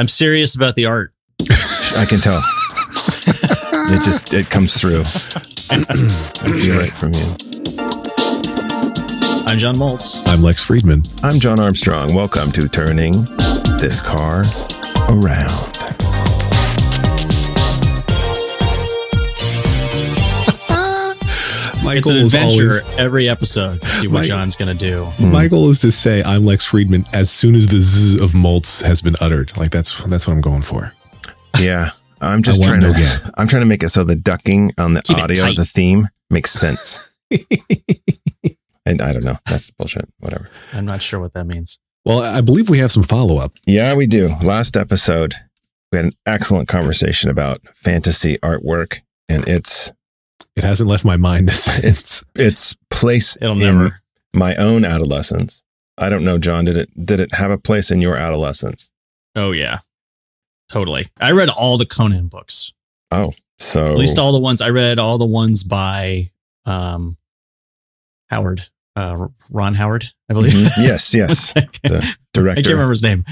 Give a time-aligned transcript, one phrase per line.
[0.00, 1.12] I'm serious about the art.
[1.42, 2.42] I can tell.
[3.92, 5.02] it just it comes through.
[5.02, 5.84] I
[6.58, 7.36] feel it from you.
[9.46, 10.26] I'm John Moltz.
[10.26, 11.02] I'm Lex Friedman.
[11.22, 12.14] I'm John Armstrong.
[12.14, 13.26] Welcome to Turning
[13.78, 14.44] This Car
[15.10, 15.79] Around.
[21.82, 24.76] My it's an goal is adventure always every episode to see what My- John's going
[24.76, 25.04] to do.
[25.04, 25.32] Hmm.
[25.32, 28.82] my goal is to say I'm Lex Friedman as soon as the z of Moltz
[28.82, 29.56] has been uttered.
[29.56, 30.92] Like that's that's what I'm going for.
[31.58, 31.90] Yeah.
[32.20, 33.34] I'm just trying want to no gap.
[33.38, 36.08] I'm trying to make it so the ducking on the Keep audio of the theme
[36.28, 36.98] makes sense.
[38.84, 39.38] and I don't know.
[39.46, 40.06] That's bullshit.
[40.18, 40.50] Whatever.
[40.74, 41.80] I'm not sure what that means.
[42.04, 43.54] Well, I believe we have some follow up.
[43.64, 44.28] Yeah, we do.
[44.42, 45.34] Last episode,
[45.92, 49.92] we had an excellent conversation about fantasy artwork and its
[50.60, 51.48] It hasn't left my mind.
[51.78, 54.02] its its place It'll in never.
[54.34, 55.62] my own adolescence.
[55.96, 56.66] I don't know, John.
[56.66, 58.90] Did it did it have a place in your adolescence?
[59.34, 59.78] Oh, yeah.
[60.68, 61.08] Totally.
[61.18, 62.72] I read all the Conan books.
[63.10, 66.30] Oh, so At least all the ones I read, all the ones by
[66.66, 67.16] um,
[68.28, 70.52] Howard, uh, Ron Howard, I believe.
[70.52, 70.70] Mhm.
[70.78, 72.50] yes, yes, the director.
[72.50, 73.24] I can't remember his name.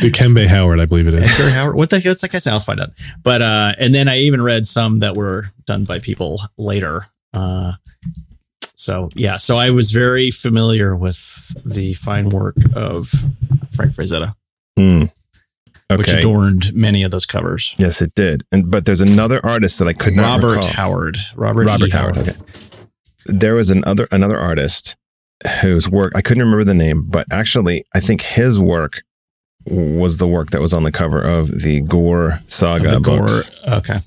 [0.00, 1.28] Dikembe Howard, I believe it is.
[1.30, 1.76] Edgar Howard.
[1.76, 2.10] What the hell?
[2.10, 2.54] What's that guy's name?
[2.54, 2.90] I'll find out.
[3.22, 7.06] But uh, and then I even read some that were done by people later.
[7.34, 7.72] Uh,
[8.76, 13.12] so yeah, so I was very familiar with the fine work of
[13.70, 14.34] Frank Frazetta,
[14.76, 15.04] Hmm.
[15.90, 17.74] which adorned many of those covers.
[17.78, 18.44] Yes, it did.
[18.50, 20.68] And but there's another artist that I could not Robert recall.
[20.68, 21.16] Howard.
[21.36, 21.90] Robert, Robert E.
[21.90, 22.18] Howard.
[22.18, 22.36] Okay.
[23.26, 24.96] There was another another artist
[25.60, 29.02] whose work I couldn't remember the name, but actually I think his work
[29.66, 33.18] was the work that was on the cover of the Gor Saga the Gor.
[33.26, 33.50] books.
[33.66, 33.98] Okay.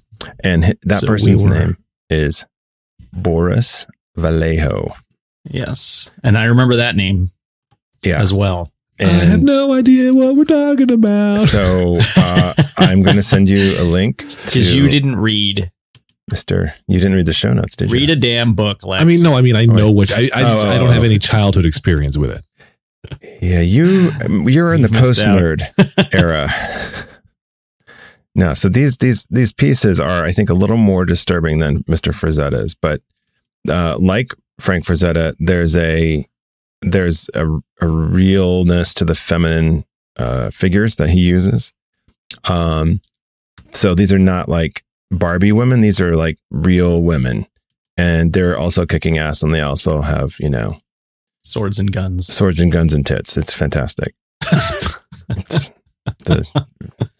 [0.44, 1.78] And that So we person's were- name
[2.09, 2.45] is
[3.13, 4.94] Boris Vallejo.
[5.50, 7.31] Yes, and I remember that name
[8.03, 8.19] Yeah.
[8.19, 8.72] as well.
[9.00, 11.41] I have no idea what we're talking about.
[11.41, 15.69] So uh, I'm going to send you a link Because you didn't read
[16.31, 16.73] Mr.
[16.88, 17.94] You didn't read the show notes, did you?
[17.94, 18.84] read a damn book.
[18.84, 19.02] Lex.
[19.02, 20.91] I mean, no, I mean, I know which I, I just Oh, I don't oh,
[20.91, 21.06] have oh.
[21.06, 22.44] any childhood experience with it.
[23.41, 24.12] Yeah, you
[24.47, 25.62] you're in the post nerd
[26.14, 26.50] era.
[28.34, 32.14] No, so these these these pieces are, I think, a little more disturbing than Mr.
[32.14, 33.02] Frazetta's, but
[33.69, 36.25] uh, like Frank Frazetta, there's a
[36.81, 37.47] there's a,
[37.81, 39.85] a realness to the feminine
[40.18, 41.72] uh, figures that he uses.
[42.46, 43.02] Um,
[43.72, 47.47] so these are not like Barbie women; these are like real women,
[47.97, 50.77] and they're also kicking ass, and they also have you know
[51.43, 52.27] swords and guns.
[52.27, 53.38] swords and guns and tits.
[53.38, 54.16] It's fantastic.
[55.29, 55.69] it's
[56.25, 56.45] the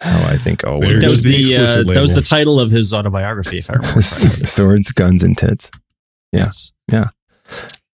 [0.02, 2.72] how I think all Very that was the the, uh, that was the title of
[2.72, 5.72] his autobiography, if I remember swords, guns, and tits.
[6.32, 6.46] Yeah.
[6.46, 6.72] Yes.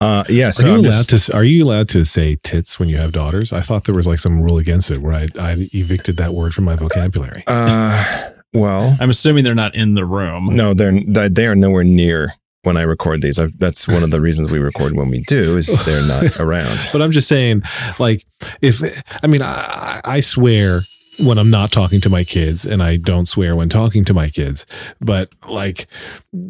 [0.01, 0.51] Uh, yeah.
[0.59, 1.35] Are you I'm allowed just, to?
[1.35, 3.53] Are you allowed to say tits when you have daughters?
[3.53, 6.55] I thought there was like some rule against it where I, I evicted that word
[6.55, 7.43] from my vocabulary.
[7.45, 10.47] Uh, well, I'm assuming they're not in the room.
[10.55, 13.39] no, they're they are nowhere near when I record these.
[13.39, 16.89] I, that's one of the reasons we record when we do is they're not around.
[16.91, 17.63] But I'm just saying,
[17.99, 18.25] like,
[18.61, 18.81] if
[19.23, 20.81] I mean, I, I swear
[21.19, 24.29] when I'm not talking to my kids, and I don't swear when talking to my
[24.29, 24.65] kids.
[24.99, 25.87] But like,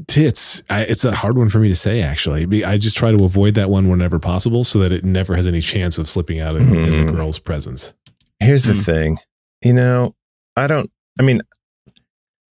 [0.08, 2.02] tits, I, it's a hard one for me to say.
[2.02, 5.48] Actually, I just try to avoid that one whenever possible, so that it never has
[5.48, 7.16] any chance of slipping out in, in the Mhm.
[7.16, 7.94] girl's presence.
[8.40, 8.80] Here's the Hmm.
[8.82, 9.18] thing,
[9.64, 10.16] you know,
[10.56, 10.90] I don't.
[11.20, 11.42] I mean,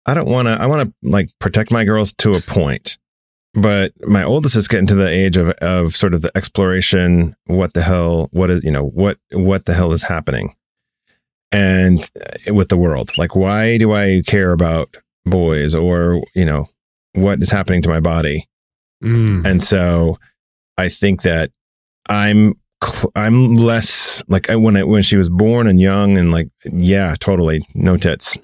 [0.07, 0.53] I don't want to.
[0.53, 2.99] I want to like protect my girls to a point,
[3.55, 7.35] but my oldest is getting to the age of of sort of the exploration.
[7.47, 8.29] What the hell?
[8.33, 10.55] What is you know what what the hell is happening?
[11.53, 12.09] And
[12.49, 16.67] uh, with the world, like, why do I care about boys or you know
[17.15, 18.49] what is happening to my body?
[19.03, 19.45] Mm.
[19.47, 20.19] And so
[20.77, 21.51] I think that
[22.09, 22.55] I'm
[23.15, 27.15] I'm less like I- when I when she was born and young and like yeah,
[27.19, 28.37] totally no tits.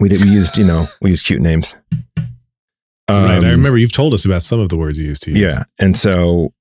[0.00, 1.76] We did we used you know we used cute names.
[3.08, 3.38] right.
[3.38, 5.40] Um, I remember you've told us about some of the words you used to use.
[5.40, 6.52] Yeah, and so,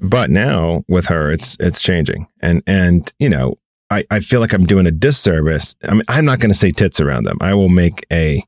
[0.00, 3.58] but now with her, it's it's changing, and and you know
[3.90, 5.76] I I feel like I'm doing a disservice.
[5.82, 7.38] I mean I'm not going to say tits around them.
[7.40, 8.42] I will make a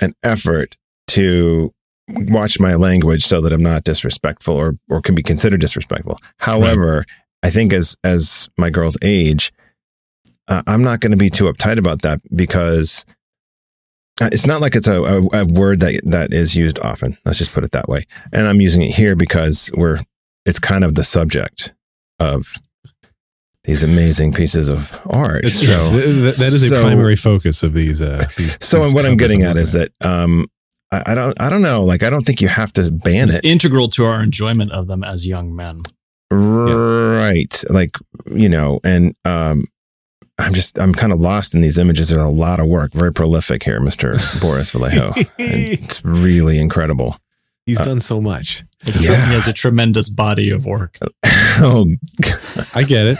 [0.00, 0.76] an effort
[1.08, 1.72] to
[2.08, 6.18] watch my language so that I'm not disrespectful or or can be considered disrespectful.
[6.38, 7.04] However,
[7.42, 9.52] I think as as my girls age,
[10.48, 13.04] uh, I'm not going to be too uptight about that because
[14.20, 17.16] it's not like it's a, a, a word that that is used often.
[17.24, 18.06] Let's just put it that way.
[18.32, 20.00] And I'm using it here because we're
[20.44, 21.72] it's kind of the subject
[22.18, 22.46] of
[23.64, 25.44] these amazing pieces of art.
[25.44, 25.66] It's.
[25.66, 28.00] So- Th- th- that is a primary focus of these.
[28.00, 30.46] Uh, these so these what I'm getting at looking is that um,
[30.92, 31.84] I, I don't I don't know.
[31.84, 33.44] Like I don't think you have to ban It's it.
[33.44, 35.82] integral to our enjoyment of them as young men.
[36.30, 37.62] Right.
[37.70, 37.96] Like,
[38.32, 39.66] you know, and um
[40.38, 42.10] I'm just I'm kind of lost in these images.
[42.10, 42.92] There's a lot of work.
[42.92, 44.18] Very prolific here, Mr.
[44.40, 45.12] Boris Vallejo.
[45.16, 47.16] And it's really incredible.
[47.64, 48.62] He's Uh, done so much.
[48.84, 50.98] Yeah, He has a tremendous body of work.
[51.58, 51.86] oh,
[52.74, 53.18] I get it.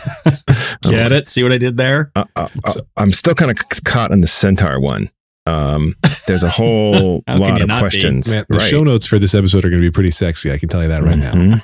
[0.82, 1.26] Get it?
[1.26, 2.12] See what I did there?
[2.14, 5.10] uh, uh, uh, I'm still kind of caught in the centaur one.
[5.46, 5.94] Um,
[6.28, 8.28] there's a whole lot of questions.
[8.28, 8.68] Man, the right.
[8.68, 10.52] show notes for this episode are going to be pretty sexy.
[10.52, 11.32] I can tell you that right now.
[11.32, 11.62] Mhm.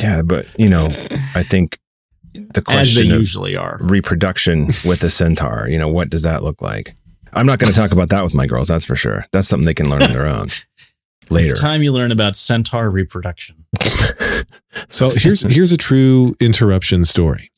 [0.00, 0.86] Yeah, but you know,
[1.34, 1.78] I think
[2.34, 3.78] the As they question of usually are.
[3.82, 6.94] reproduction with a centaur, you know, what does that look like?
[7.32, 8.68] I'm not going to talk about that with my girls.
[8.68, 9.26] That's for sure.
[9.32, 10.48] That's something they can learn on their own
[11.30, 11.52] later.
[11.52, 13.64] It's time you learn about centaur reproduction.
[14.90, 17.50] So here's here's a true interruption story,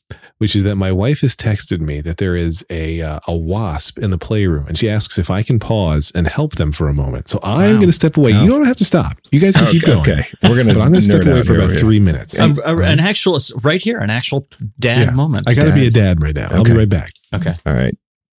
[0.43, 3.97] which is that my wife has texted me that there is a uh, a wasp
[3.97, 6.93] in the playroom, and she asks if I can pause and help them for a
[6.93, 7.29] moment.
[7.29, 7.79] So I'm Wow.
[7.79, 8.33] going to step away.
[8.33, 8.43] Wow.
[8.43, 9.17] You don't have to stop.
[9.31, 10.01] You guys can keep going.
[10.01, 10.21] okay.
[10.43, 12.37] we're going to But I'm going to step away for about with three minutes.
[12.37, 14.45] A- a- an actual, right here, an actual
[14.79, 15.11] dad Yeah.
[15.11, 15.47] moment.
[15.47, 16.49] I got to be a dad right now.
[16.51, 17.13] I'll be right back.
[17.33, 17.55] okay.
[17.65, 17.97] All right.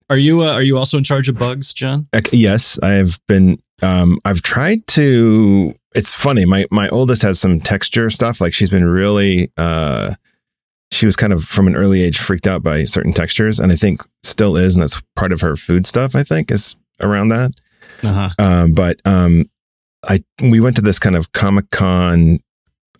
[0.10, 2.08] Are you uh, are you also in charge of bugs, John?
[2.12, 3.58] Uh, Yes, I've been.
[3.82, 5.74] Um, I've tried to.
[5.96, 6.44] It's funny.
[6.46, 8.42] My my oldest has some texture stuff.
[8.42, 9.52] Like she's been really.
[9.58, 10.16] Uh,
[10.94, 13.76] she was kind of from an early age freaked out by certain textures, and I
[13.76, 16.16] think still is, and that's part of her food stuff.
[16.16, 17.52] I think is around that.
[18.04, 18.30] Uh-huh.
[18.38, 19.50] Um, but um,
[20.08, 22.40] I we went to this kind of Comic Con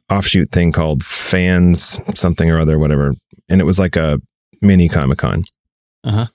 [0.10, 3.14] offshoot thing called Fans something or other, whatever,
[3.50, 4.20] and it was like a
[4.62, 5.44] mini Comic Con.
[6.04, 6.28] Uh-huh.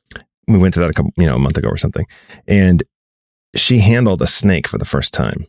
[0.46, 2.06] We went to that a couple, you know, a month ago or something,
[2.46, 2.82] and
[3.54, 5.46] she handled a snake for the first time,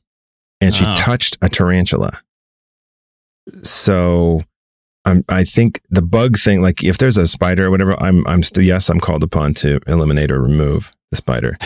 [0.60, 0.96] and she Oh.
[0.96, 2.20] touched a tarantula.
[3.64, 4.44] So.
[5.10, 8.44] I'm, I think the bug thing, like if there's a spider or whatever, I'm, I'm
[8.44, 11.58] still, yes, I'm called upon to eliminate or remove the spider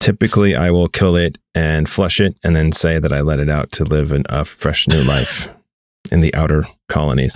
[0.00, 3.48] typically I will kill it and flush it and then say that I let it
[3.48, 5.48] out to live in a fresh new life
[6.12, 7.34] in the outer colonies,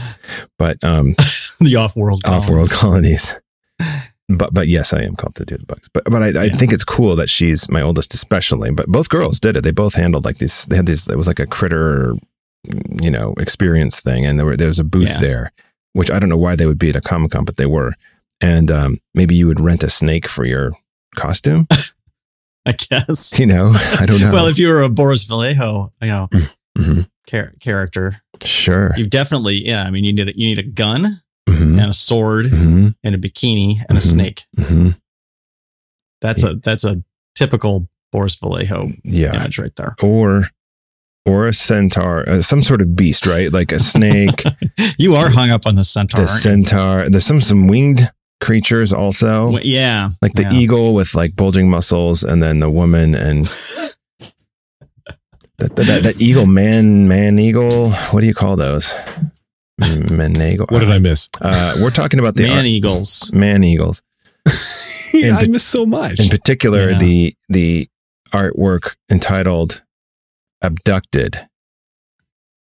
[0.59, 1.15] but um,
[1.61, 2.23] the off-world.
[2.27, 3.35] off-world colonies.
[3.81, 4.05] colonies.
[4.29, 5.89] But but yes, I am called to do the bugs.
[5.95, 6.57] But but I, I Yeah.
[6.59, 8.71] think it's cool that she's my oldest, especially.
[8.71, 9.63] But both girls did it.
[9.63, 10.67] They both handled like these.
[10.67, 11.09] They had these.
[11.09, 12.15] It was like a critter,
[13.01, 15.21] you know, experience thing, and there were there was a booth Yeah.
[15.21, 15.53] there,
[15.93, 17.93] which I don't know why they would be at a comic con, but they were.
[18.41, 20.71] And um, maybe you would rent a snake for your
[21.17, 21.67] costume.
[22.67, 23.39] I guess.
[23.39, 24.31] You know, I don't know.
[24.33, 26.29] Well, if you were a Boris Vallejo, you know,
[26.77, 27.09] Mhm.
[27.29, 28.93] char- character, Sure.
[28.97, 29.83] you definitely, yeah.
[29.85, 31.81] I mean, you need a, you need a gun Mhm.
[31.83, 32.95] and a sword Mhm.
[33.03, 34.05] and a bikini and a Mhm.
[34.11, 34.45] snake.
[34.57, 34.97] Mhm.
[36.21, 37.03] That's a that's a
[37.35, 39.35] typical Boris Vallejo Yeah.
[39.35, 39.95] image right there.
[40.03, 40.49] Or
[41.29, 43.53] or a centaur, uh, some sort of beast, right?
[43.53, 44.43] Like a snake,
[44.99, 46.25] you are hung up on the centaur.
[46.25, 46.51] the aren't you?
[46.51, 47.09] centaur.
[47.11, 48.11] There's some some winged
[48.41, 50.53] creatures also, Well, yeah, like the yeah.
[50.53, 53.47] eagle with like bulging muscles, and then the woman and
[55.59, 57.91] that, that, that, that eagle, man, man eagle.
[58.11, 58.95] What do you call those?
[59.79, 60.67] Man eagle.
[60.71, 61.29] What did I miss?
[61.41, 63.33] Uh, we're talking about the man art- eagles.
[63.33, 64.03] man eagles.
[65.15, 66.21] In I pat- missed so much.
[66.21, 66.99] In particular, Yeah.
[66.99, 67.89] the the
[68.33, 69.83] artwork entitled
[70.63, 71.37] "Abducted,"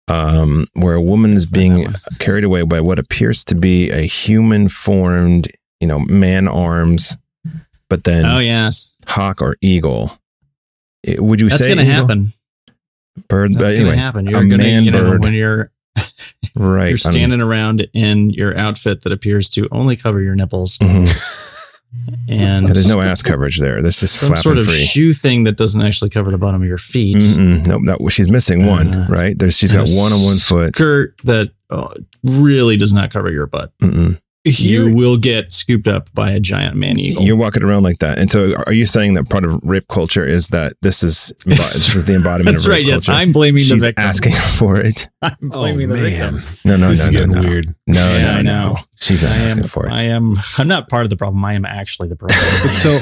[0.08, 1.86] um, where a woman is being
[2.18, 5.48] carried away by what appears to be a human formed,
[5.80, 7.16] you know, man arms,
[7.88, 8.24] but then.
[8.26, 10.18] Oh yes, hawk or eagle.
[11.02, 11.94] It- would you that's say gonna eagle?
[11.94, 12.32] happen.
[13.28, 14.26] Bird, That's but gonna anyway, happen.
[14.26, 15.22] You're gonna, man you know, bird.
[15.22, 15.72] when you're
[16.54, 16.88] right?
[16.90, 21.08] you're standing around in your outfit that appears to only cover your nipples Mhm.
[22.28, 23.82] and Yeah, there's no ass coverage there.
[23.82, 24.84] This is some sort of free.
[24.84, 27.16] shoe thing that doesn't actually cover the bottom of your feet.
[27.16, 27.66] Mm-mm.
[27.66, 28.94] Nope, that she's missing one.
[28.94, 29.38] Uh, right?
[29.38, 30.74] There's she's got one on one foot.
[30.74, 33.72] Skirt that uh, really does not cover your butt.
[33.82, 34.20] Mm-mm.
[34.48, 37.22] You will get scooped up by a giant man eagle.
[37.22, 40.26] You're walking around like that, and so are you saying that part of rape culture
[40.26, 42.86] is that this is this is the embodiment That's of rape right.
[42.86, 43.08] Yes.
[43.08, 44.04] I'm blaming She's the victim.
[44.04, 45.08] asking for it.
[45.22, 46.36] I'm oh blaming the victim.
[46.36, 47.48] man, No, no, this no, is no, getting no.
[47.48, 47.74] weird.
[47.86, 48.76] No, Yeah, no, I no.
[49.00, 49.42] She's not I am.
[49.46, 49.92] asking for it.
[49.92, 50.36] I am.
[50.58, 51.44] I'm not part of the problem.
[51.44, 52.38] I am actually the problem.
[52.38, 52.98] So,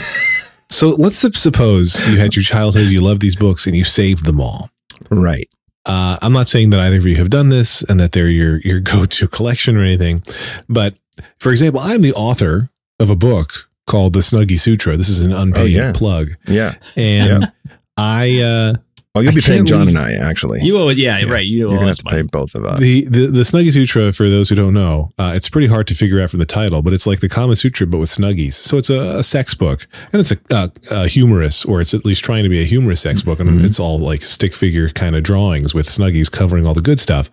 [0.68, 4.40] so let's suppose you had your childhood, you loved these books, and you saved them
[4.40, 4.70] all.
[5.10, 5.48] right.
[5.86, 8.58] Uh, I'm not saying that either of you have done this and that they're your
[8.60, 10.22] your go to collection or anything,
[10.68, 10.94] but
[11.38, 12.68] for example, I'm the author
[13.00, 14.96] of a book called the Snuggie Sutra.
[14.96, 15.92] This is an unpaid yeah.
[15.92, 16.74] plug, Yeah.
[16.96, 17.50] and
[17.96, 18.74] I uh,
[19.16, 20.62] Oh, you'll I be paying John leave- and I actually.
[20.62, 21.32] you always, yeah, Yeah.
[21.32, 21.46] right.
[21.46, 22.78] You You're gonna have to pay both of us.
[22.78, 24.12] the, the the Snuggie Sutra.
[24.12, 26.82] For those who don't know, uh, it's pretty hard to figure out from the title,
[26.82, 28.54] but it's like the Kama Sutra, but with snuggies.
[28.54, 32.04] So it's a, a sex book, and it's a, uh, a humorous, or it's at
[32.04, 33.64] least trying to be a humorous sex book, and Mhm.
[33.64, 37.30] it's all like stick figure kind of drawings with snuggies covering all the good stuff.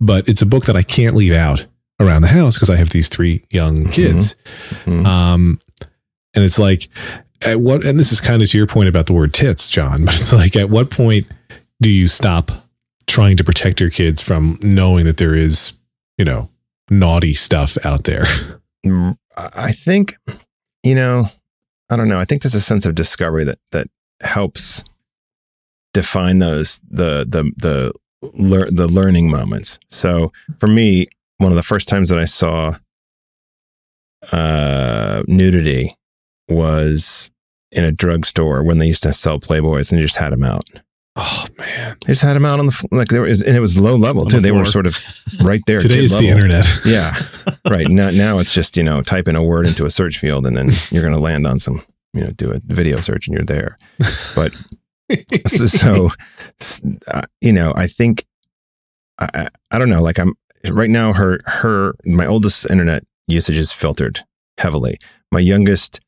[0.00, 1.64] But it's a book that I can't leave out
[2.00, 4.34] around the house because I have these three young kids.
[4.84, 5.06] Mhm.
[5.06, 5.60] Um,
[6.34, 6.88] and it's like,
[7.44, 10.04] at what, and this is kind of to your point about the word tits, John,
[10.06, 11.26] but it's like, at what point
[11.80, 12.50] do you stop
[13.06, 15.72] trying to protect your kids from knowing that there is,
[16.18, 16.48] you know,
[16.90, 18.24] naughty stuff out there?
[19.36, 20.16] I think
[20.84, 21.28] you know,
[21.90, 22.20] I don't know.
[22.20, 23.88] I think there's a sense of discovery that that
[24.20, 24.84] helps
[25.92, 27.92] define those the the the
[28.34, 29.80] lear- the learning moments.
[29.88, 31.08] So for me,
[31.38, 32.76] one of the first times that I saw
[34.30, 35.96] uh, nudity
[36.48, 37.30] was
[37.74, 40.64] in a drugstore when they used to sell Playboys and they just had them out.
[41.16, 41.96] Oh man.
[42.06, 44.22] They just had them out on the like there was and it was low level
[44.22, 44.36] On too.
[44.38, 44.98] the They were sort of
[45.42, 45.78] right there.
[45.78, 46.66] Today is the internet.
[46.84, 47.14] Yeah,
[47.68, 47.88] right.
[47.88, 50.56] Now, now it's just you know type in a word into a search field and
[50.56, 53.44] then you're going to land on some you know do a video search and you're
[53.44, 53.78] there.
[54.34, 54.54] But
[55.46, 56.10] so, so
[57.08, 58.24] uh, you know i think
[59.18, 60.32] I, I i don't know like i'm
[60.70, 64.20] right now her her my oldest internet usage is filtered
[64.56, 64.98] heavily
[65.30, 66.00] my youngest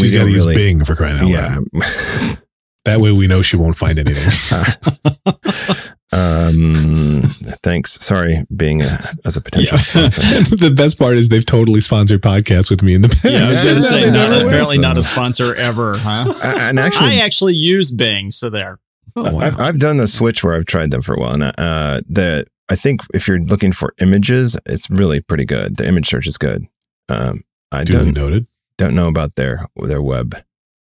[0.00, 2.38] She's got to don't use really- Bing for crying out yeah loud.
[2.84, 4.30] That way we know she won't find anything.
[6.10, 7.20] um
[7.62, 9.82] thanks sorry being a as a potential Yeah.
[10.08, 10.20] sponsor
[10.56, 13.24] the best part is they've totally sponsored podcasts with me in the past.
[13.26, 14.46] Yeah, I was gonna say not, never will.
[14.48, 16.32] apparently not a sponsor ever, huh?
[16.42, 18.78] I- and actually I actually use Bing, so there.
[19.16, 19.38] Oh, wow.
[19.40, 22.46] I've, I've done the switch where I've tried them for a while, and uh, the
[22.70, 25.76] I think if you're looking for images, it's really pretty good.
[25.76, 26.66] The image search is good.
[27.08, 28.46] Um, I Duly don't noted.
[28.78, 30.36] Don't know about their their web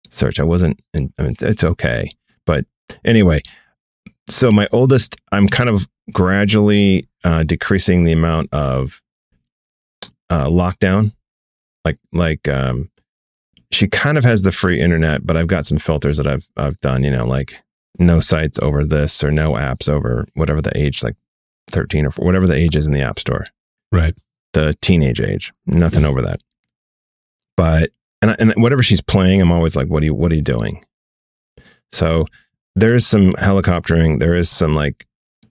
[0.09, 0.39] search.
[0.39, 0.79] I wasn't.
[0.93, 2.09] In, I mean, it's okay,
[2.45, 2.65] but
[3.03, 3.41] anyway.
[4.29, 9.01] So my oldest, I'm kind of gradually uh, decreasing the amount of
[10.29, 11.13] uh, lockdown.
[11.85, 12.89] Like like um,
[13.71, 16.79] she kind of has the free internet, but I've got some filters that I've I've
[16.81, 17.03] done.
[17.03, 17.61] You know, like
[17.99, 21.15] no sites over this or no apps over whatever the age, like
[21.71, 23.47] 13 or whatever the age is in the app store
[23.91, 24.13] Right.
[24.53, 25.51] the teenage age.
[25.65, 26.39] Nothing over that.
[27.57, 27.89] But
[28.21, 30.85] and and whatever she's playing, I'm always like, what are you what are you doing?
[31.91, 32.25] So
[32.75, 34.19] there is some helicoptering.
[34.19, 35.05] There is some like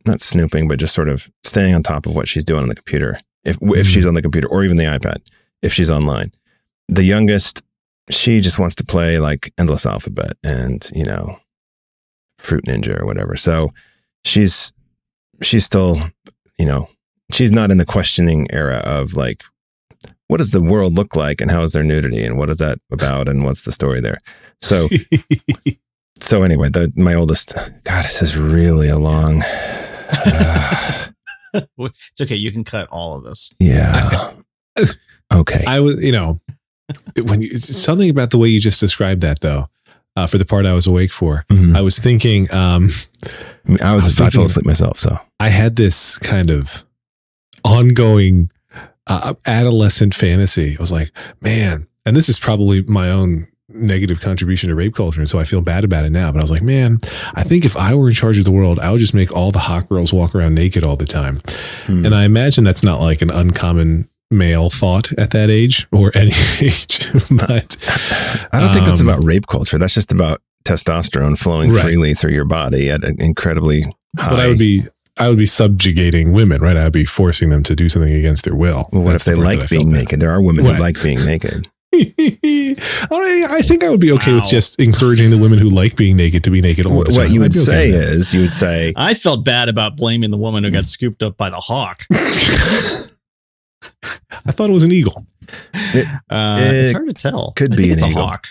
[0.05, 2.75] not snooping, but just sort of staying on top of what she's doing on the
[2.77, 3.19] computer.
[3.45, 3.93] If if Mhm.
[3.93, 5.19] she's on the computer or even the iPad,
[5.63, 6.33] if she's online.
[6.89, 7.63] The youngest,
[8.11, 11.39] she just wants to play like endless alphabet and you know,
[12.39, 13.37] Fruit Ninja or whatever.
[13.37, 13.73] So
[14.25, 14.73] she's
[15.43, 16.01] she's still,
[16.59, 16.89] you know,
[17.33, 19.43] she's not in the questioning era of like
[20.29, 22.79] what does the world look like and how is there nudity and what is that
[22.91, 24.19] about and what's the story there
[24.61, 24.89] so
[26.21, 27.55] so anyway the my oldest
[27.85, 29.43] god this is really a long
[31.55, 32.35] It's okay.
[32.37, 33.51] You can cut all of this.
[33.59, 34.33] yeah
[35.33, 36.39] okay I was, you know,
[37.23, 39.69] when you, something about the way you just described that though,
[40.17, 41.75] uh, for the part I was awake for, Mhm.
[41.77, 42.91] I was thinking, um,
[43.81, 46.85] i was, I was I fell asleep myself so I had this kind of
[47.65, 48.51] ongoing
[49.07, 50.77] uh, adolescent fantasy.
[50.79, 51.11] I was like,
[51.41, 55.21] man, and this is probably my own negative contribution to rape culture.
[55.21, 56.31] And so I feel bad about it now.
[56.33, 56.99] But I was like, man,
[57.35, 59.51] I think if I were in charge of the world, I would just make all
[59.53, 61.41] the hot girls walk around naked all the time.
[61.87, 62.07] Hmm.
[62.07, 66.33] And I imagine that's not like an uncommon male thought at that age or any
[66.61, 67.11] age.
[67.31, 67.77] but
[68.53, 71.83] i don't think that's um, about rape culture that's just about testosterone flowing Right.
[71.83, 73.83] freely through your body at an incredibly
[74.19, 74.83] high but I would be
[75.19, 76.77] I would be subjugating women, right?
[76.77, 78.89] I'd be forcing them to do something against their will.
[78.93, 79.99] well, what That's if they part that I like felt being bad.
[80.01, 80.77] naked there are women Right.
[80.77, 82.77] who like being naked I
[83.49, 86.45] I think I would be okay with just encouraging the women who like being naked
[86.45, 87.31] to be naked all what the time.
[87.33, 90.65] you I'd okay say is, you would say I felt bad about blaming the woman
[90.65, 92.05] who got scooped up by the hawk.
[92.13, 93.07] I
[94.53, 95.27] thought it was an eagle.
[95.49, 95.53] Uh,
[95.95, 97.53] It it's hard to tell.
[97.57, 98.27] could I be an it's a eagle.
[98.27, 98.49] hawk.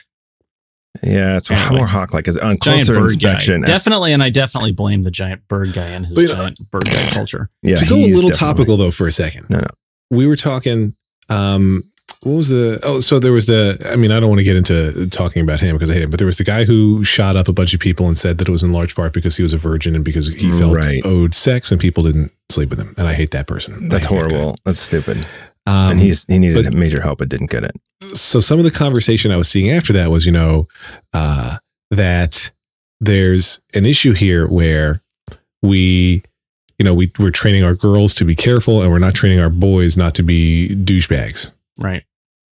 [1.04, 1.78] Yeah it's Anyway.
[1.78, 3.68] more hawk like on Giant closer bird inspection guy.
[3.68, 6.86] Definitely, and I definitely blame the giant bird guy and his But, uh, giant bird
[6.86, 7.50] guy culture.
[7.62, 9.50] yeah to go a little definitely- topical though for a second.
[9.50, 9.68] No, no.
[10.12, 10.96] We were talking
[11.30, 11.84] um
[12.22, 14.56] what was the oh so there was the I mean I don't want to get
[14.56, 17.36] into talking about him because I hate him but there was the guy who shot
[17.36, 19.44] up a bunch of people and said that it was in large part because he
[19.44, 21.04] was a virgin and because he felt Right.
[21.06, 23.90] owed sex and people didn't sleep with him and I hate that person.
[23.90, 24.56] That's hate that horrible.
[24.66, 25.26] That's stupid.
[25.68, 27.76] Um, and he's he needed but- major help, but didn't get it.
[28.16, 30.68] so some of the conversation I was seeing after that was, you know,
[31.14, 31.58] uh,
[31.92, 32.52] that
[33.00, 35.02] there's an issue here where
[35.62, 36.24] we,
[36.78, 39.50] you know, we we're training our girls to be careful, and we're not training our
[39.50, 41.52] boys not to be douchebags.
[41.78, 42.04] Right.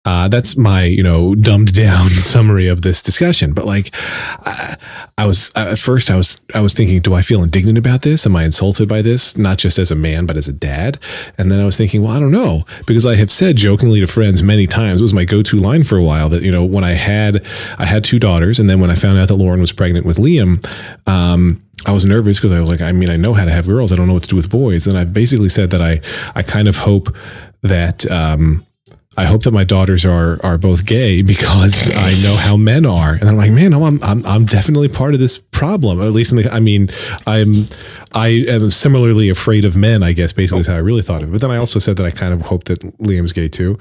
[0.04, 3.52] Uh, that's my, you know, dumbed down summary of this discussion.
[3.52, 4.76] But like, I,
[5.16, 8.26] I was at first, I was, I was thinking, do I feel indignant about this?
[8.26, 9.38] Am I insulted by this?
[9.38, 10.98] Not just as a man, but as a dad.
[11.38, 14.06] And then I was thinking, well, I don't know, because I have said jokingly to
[14.08, 16.84] friends many times, it was my go-to line for a while that you know when
[16.84, 17.46] I had,
[17.78, 20.16] I had two daughters, and then when I found out that Lauren was pregnant with
[20.16, 20.66] Liam,
[21.06, 23.66] um, I was nervous because I was like, I mean, I know how to have
[23.66, 24.86] girls, I don't know what to do with boys.
[24.86, 26.00] And I basically said that I,
[26.34, 27.14] I kind of hope
[27.62, 28.10] that.
[28.10, 28.66] Um,
[29.16, 33.12] I hope that my daughters are are both gay because I know how men are,
[33.12, 36.00] and I'm like, man, no, I'm I'm I'm definitely part of this problem.
[36.00, 36.88] At least in the, I mean,
[37.26, 37.66] I'm
[38.12, 40.02] I am similarly afraid of men.
[40.02, 41.32] I guess basically is how I really thought of it.
[41.32, 43.78] But then I also said that I kind of hope that Liam's gay too.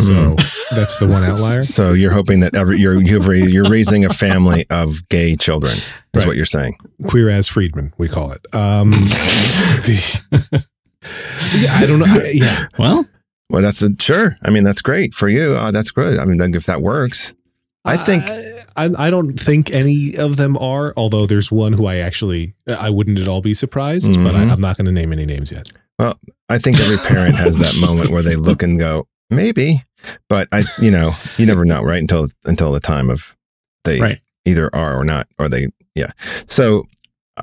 [0.00, 0.36] So Mm.
[0.76, 1.62] that's the one outlier.
[1.74, 5.72] So you're hoping that every you're you've, you're raising a family of gay children.
[5.72, 6.26] Is Right.
[6.26, 6.76] what you're saying.
[7.08, 8.44] Queer as Friedman, we call it.
[8.54, 8.90] Um,
[9.86, 10.64] the-
[11.58, 12.06] yeah, I don't know.
[12.06, 13.06] I- yeah, Well,
[13.50, 14.36] Well, that's a sure.
[14.42, 15.54] I mean, that's great for you.
[15.54, 16.18] Uh, that's good.
[16.18, 17.34] I mean, if that works,
[17.84, 18.24] I think
[18.76, 20.94] I, I don't think any of them are.
[20.96, 24.52] Although there's one who I actually I wouldn't at all be surprised, but I, Mhm.
[24.52, 25.68] I'm not going to name any names yet.
[25.98, 29.84] Well, I think every parent has that moment where they look and go, maybe,
[30.28, 32.00] but I, you know, you never know, right?
[32.00, 33.36] Until until the time of
[33.84, 34.20] they Right.
[34.46, 36.10] either are or not, or they, yeah.
[36.46, 36.84] So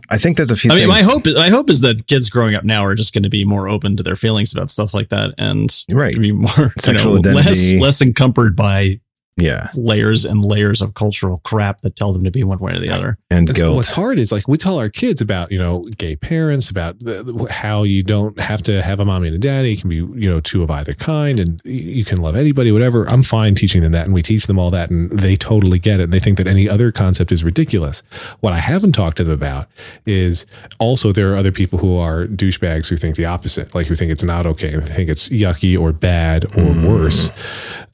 [0.10, 0.72] I think there's a few.
[0.72, 2.96] I mean, things, my hope, is my hope is that kids growing up now are
[2.96, 6.18] just going to be more open to their feelings about stuff like that, and right?
[6.18, 9.02] be more Sexual you know, less less encumbered by
[9.42, 12.80] Yeah, layers and layers of cultural crap that tell them to be one way or
[12.80, 13.18] the other.
[13.30, 16.16] and And so what's hard is like we tell our kids about you know gay
[16.16, 19.72] parents about the, the- how you don't have to have a mommy and a daddy.
[19.72, 23.06] You can be you know two of either kind, and you can love anybody, whatever.
[23.10, 26.00] I'm fine teaching them that, and we teach them all that, and they totally get
[26.00, 26.04] it.
[26.04, 28.04] And they think that any other concept is ridiculous.
[28.42, 29.68] What I haven't talked to them about
[30.06, 30.46] is
[30.80, 34.12] also there are other people who are douchebags who think the opposite, like who think
[34.12, 36.88] it's not okay, and think it's yucky or bad or Mm.
[36.88, 37.30] worse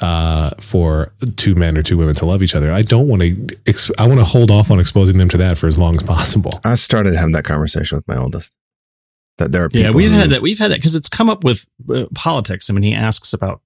[0.01, 2.71] uh, for two men or two women to love each other.
[2.71, 3.57] I don't want to.
[3.65, 6.03] Ex- I want to hold off on exposing them to that for as long as
[6.03, 6.59] possible.
[6.63, 8.53] I started having that conversation with my oldest.
[9.37, 9.83] That there are people.
[9.83, 10.41] Yeah, we've who- had that.
[10.41, 12.69] We've had that because it's come up with uh, politics.
[12.69, 13.61] I mean, he asks about,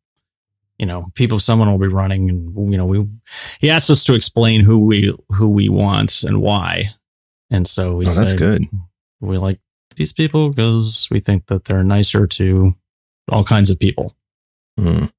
[0.78, 1.40] you know, people.
[1.40, 3.08] Someone will be running, and you know, we
[3.60, 6.92] he asks us to explain who we who we want and why,
[7.50, 8.66] and so we Oh, that's good.
[9.22, 9.60] we like
[9.96, 12.74] these people because we think that they're nicer to
[13.32, 14.16] all kinds of people.
[14.80, 15.12] Mm.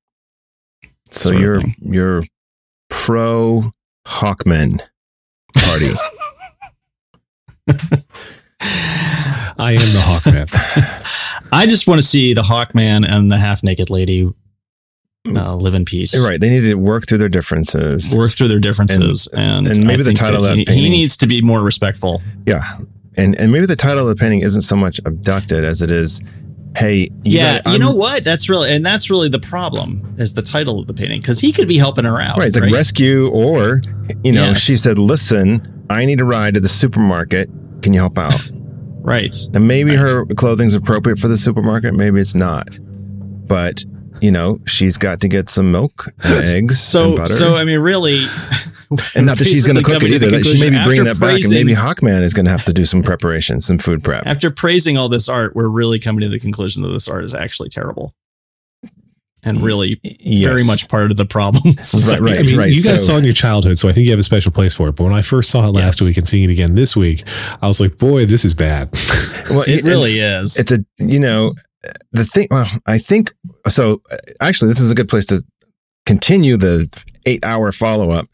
[1.12, 2.24] So Sort of you're you're
[2.88, 3.70] pro
[4.06, 4.80] Hawkman
[5.54, 5.90] party.
[9.58, 11.48] I am the Hawkman.
[11.52, 14.32] I just want to see the Hawkman and the half naked lady
[15.28, 16.18] uh, live in peace.
[16.24, 16.40] right.
[16.40, 18.14] They need to work through their differences.
[18.16, 20.90] Work through their differences, and, and maybe I the title that of that he, he
[20.90, 22.22] needs to be more respectful.
[22.46, 22.78] Yeah.
[23.16, 26.22] And and maybe the title of the painting isn't so much abducted as it is,
[26.76, 28.24] hey, you yeah, gotta- you know what?
[28.24, 31.52] That's really, and that's really the problem is the title of the painting because he
[31.52, 32.38] could be helping her out.
[32.38, 32.48] Right.
[32.48, 33.80] It's like rescue, or,
[34.24, 34.60] you know, Yes.
[34.60, 37.50] she said, listen, I need a ride to the supermarket.
[37.82, 38.40] Can you help out?
[39.02, 39.36] right.
[39.52, 39.98] And maybe Right.
[40.10, 41.94] her clothing's appropriate for the supermarket.
[41.94, 42.68] Maybe it's not.
[43.46, 43.84] But,
[44.22, 47.80] you know, she's got to get some milk and eggs So, and so I mean,
[47.80, 48.20] really,
[49.14, 50.26] and not that she's going to cook it either.
[50.30, 52.50] coming That she may be bringing that conclusion back, and maybe Hawkman is going to
[52.50, 54.26] have to do some preparation, some food prep.
[54.26, 57.34] After praising all this art, we're really coming to the conclusion that this art is
[57.34, 58.14] actually terrible,
[59.44, 60.48] and really Yes.
[60.50, 61.74] very much part of the problem.
[62.08, 62.38] Right, right.
[62.38, 64.20] I mean, you guys so- saw it in your childhood, so I think you have
[64.20, 64.92] a special place for it.
[64.96, 66.06] But when I first saw it last Yes.
[66.06, 67.24] week and seeing it again this week,
[67.60, 68.90] I was like, boy, this is bad.
[69.50, 70.56] Well, It really is.
[70.58, 71.54] it's a you know
[72.12, 73.32] the thing well i think
[73.66, 75.42] so uh, actually this is a good place to
[76.06, 76.88] continue the
[77.26, 78.28] eight hour follow-up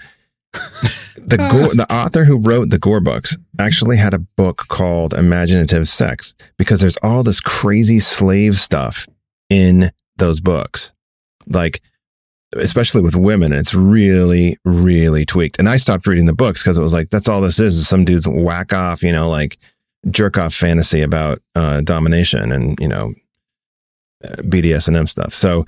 [0.52, 5.88] the Gor, the author who wrote the Gor books actually had a book called imaginative
[5.88, 9.06] sex because there's all this crazy slave stuff
[9.50, 10.92] in those books
[11.46, 11.80] like
[12.56, 16.82] especially with women it's really really tweaked and i stopped reading the books because it
[16.82, 19.58] was like that's all this is is some dudes whack off you know like
[20.10, 23.12] jerk off fantasy about uh, domination and you know
[24.24, 25.32] uh, BDSM stuff.
[25.32, 25.64] So,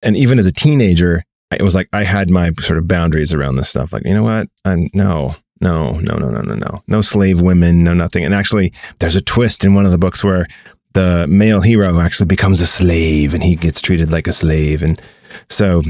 [0.00, 3.56] and even as a teenager, it was like I had my sort of boundaries around
[3.56, 3.92] this stuff.
[3.92, 4.48] Like, you know what?
[4.64, 8.24] I'm no, no, no, no, no, no, no, no slave women, no nothing.
[8.24, 10.46] And actually, there's a twist in one of the books where
[10.92, 14.82] the male hero actually becomes a slave and he gets treated like a slave.
[14.82, 15.00] And
[15.48, 15.82] so,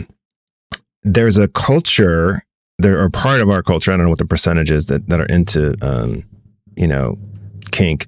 [1.02, 2.42] there's a culture
[2.78, 3.90] there are part of our culture.
[3.90, 6.24] I don't know what the percentage is that that are into, um,
[6.76, 7.16] you know,
[7.70, 8.06] kink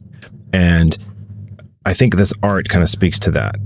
[0.53, 0.97] and
[1.85, 3.57] i think this art kind of speaks to that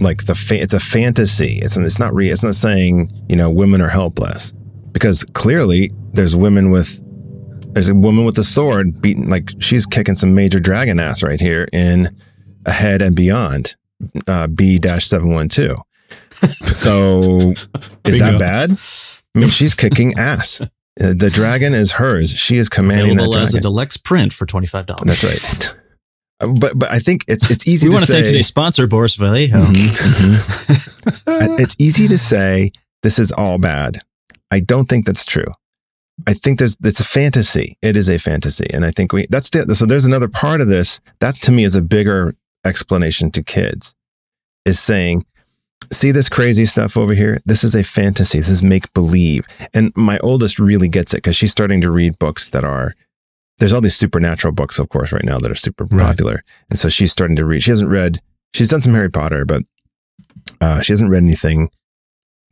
[0.00, 1.58] like the fa- it's a fantasy.
[1.60, 4.52] It's it's not real it's not saying you know women are helpless.
[4.92, 7.00] Because clearly there's women with
[7.74, 11.40] there's a woman with a sword beating like she's kicking some major dragon ass right
[11.40, 12.14] here in
[12.66, 13.76] ahead and beyond
[14.26, 15.76] uh, b-712
[16.74, 17.52] so
[18.04, 18.72] is that bad?
[19.34, 20.60] I mean she's kicking ass.
[20.60, 22.30] Uh, the dragon is hers.
[22.30, 25.02] She is commanding that available as a deluxe print for twenty five dollars.
[25.04, 25.74] that's right.
[26.40, 28.14] But but I think it's it's easy We to want to say.
[28.18, 29.58] thank today's sponsor, Boris Vallejo.
[29.58, 29.74] Mhm,
[31.24, 31.60] mhm.
[31.60, 32.72] it's easy to say
[33.02, 34.00] this is all bad.
[34.50, 35.52] I don't think that's true.
[36.26, 37.76] I think there's it's a fantasy.
[37.82, 40.68] It is a fantasy, and I think we that's the so there's another part of
[40.68, 43.94] this that to me is a bigger explanation to kids
[44.66, 45.24] is saying
[45.92, 47.40] see this crazy stuff over here?
[47.46, 48.38] This is a fantasy.
[48.38, 49.46] This is make believe.
[49.72, 52.94] And my oldest really gets it because she's starting to read books that are.
[53.60, 56.04] There's all these supernatural books, of course, right now that are super Right.
[56.06, 57.62] popular, and so she's starting to read.
[57.62, 58.18] She hasn't read.
[58.54, 59.62] She's done some Harry Potter, but
[60.60, 61.70] uh, she hasn't read anything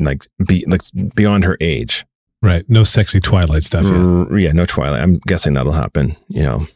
[0.01, 0.83] like be like
[1.15, 2.07] beyond her age.
[2.41, 2.65] Right.
[2.69, 4.39] No sexy Twilight stuff yet.
[4.41, 5.03] Yeah, no Twilight.
[5.03, 6.15] I'm guessing that'll happen.
[6.29, 6.67] You know,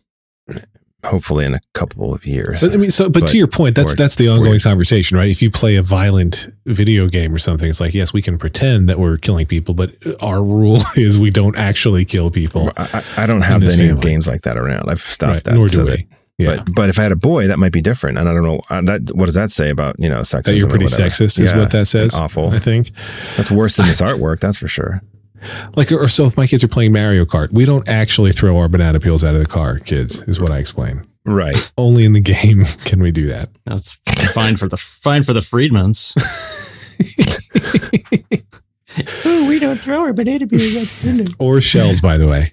[1.04, 2.60] hopefully in a couple of years.
[2.60, 5.28] But I mean, so but, But to your point, that's that's the ongoing conversation, right?
[5.30, 8.88] If you play a violent video game or something, it's like yes, we can pretend
[8.88, 12.70] that we're killing people, but our rule is we don't actually kill people.
[12.76, 14.00] I, I don't have any family.
[14.00, 14.88] games like that around.
[14.88, 15.44] I've stopped Right.
[15.44, 15.54] that.
[15.54, 16.04] Nor so do that-
[16.38, 16.56] Yeah.
[16.56, 18.18] But but if I had a boy, that might be different.
[18.18, 19.10] And I don't know uh, that.
[19.14, 20.44] What does that say about you know sexism?
[20.44, 22.14] that you're pretty sexist is Yeah, what that says.
[22.14, 22.50] Awful.
[22.50, 22.90] I think.
[23.36, 24.40] That's worse than this artwork.
[24.40, 25.02] That's for sure.
[25.76, 28.68] Like, or so if my kids are playing Mario Kart, we don't actually throw our
[28.68, 31.06] banana peels out of the car, kids, is what I explain.
[31.24, 31.72] Right.
[31.78, 33.48] Only in the game can we do that.
[33.64, 33.92] That's
[34.34, 36.14] fine for the fine for the Friedmans.
[39.24, 41.32] oh, we don't throw our banana peels out the window.
[41.38, 42.52] Or shells, by the way.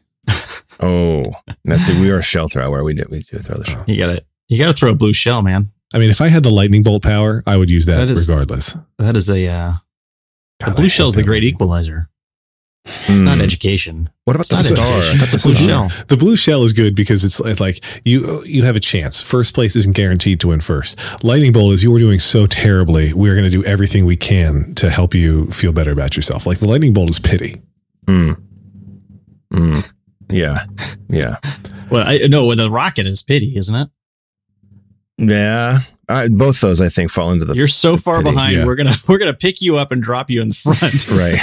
[0.81, 1.33] Oh,
[1.65, 2.83] now see, we are a shell thrower.
[2.83, 3.83] We do we do throw the shell.
[3.85, 5.71] You gotta you gotta throw a blue shell, man.
[5.93, 8.29] I mean, if I had the lightning bolt power, I would use that, That is-
[8.29, 8.75] regardless.
[8.97, 9.73] That is a uh,
[10.59, 12.09] the God, blue hate shell's the great lightning equalizer.
[12.89, 13.23] It's Hmm.
[13.25, 14.09] not education.
[14.25, 15.17] What about the It's not star?
[15.17, 15.67] That's a blue star.
[15.89, 16.05] shell.
[16.07, 19.21] The blue shell is good because it's, it's like you you have a chance.
[19.21, 20.97] First place isn't guaranteed to win first.
[21.23, 23.13] Lightning bolt is you were doing so terribly.
[23.13, 26.45] We're going to do everything we can to help you feel better about yourself.
[26.45, 27.61] Like the lightning bolt is pity.
[28.07, 28.33] Hmm.
[29.53, 29.79] Hmm.
[30.29, 30.65] Yeah.
[31.09, 31.37] Yeah.
[31.89, 33.89] Well, I no, the rocket is pity, isn't it?
[35.17, 35.79] Yeah.
[36.09, 38.55] I, both those, I think, fall into the You're so far pity, behind.
[38.57, 38.65] yeah.
[38.65, 41.07] We're gonna we're gonna pick you up and drop you in the front.
[41.11, 41.39] right.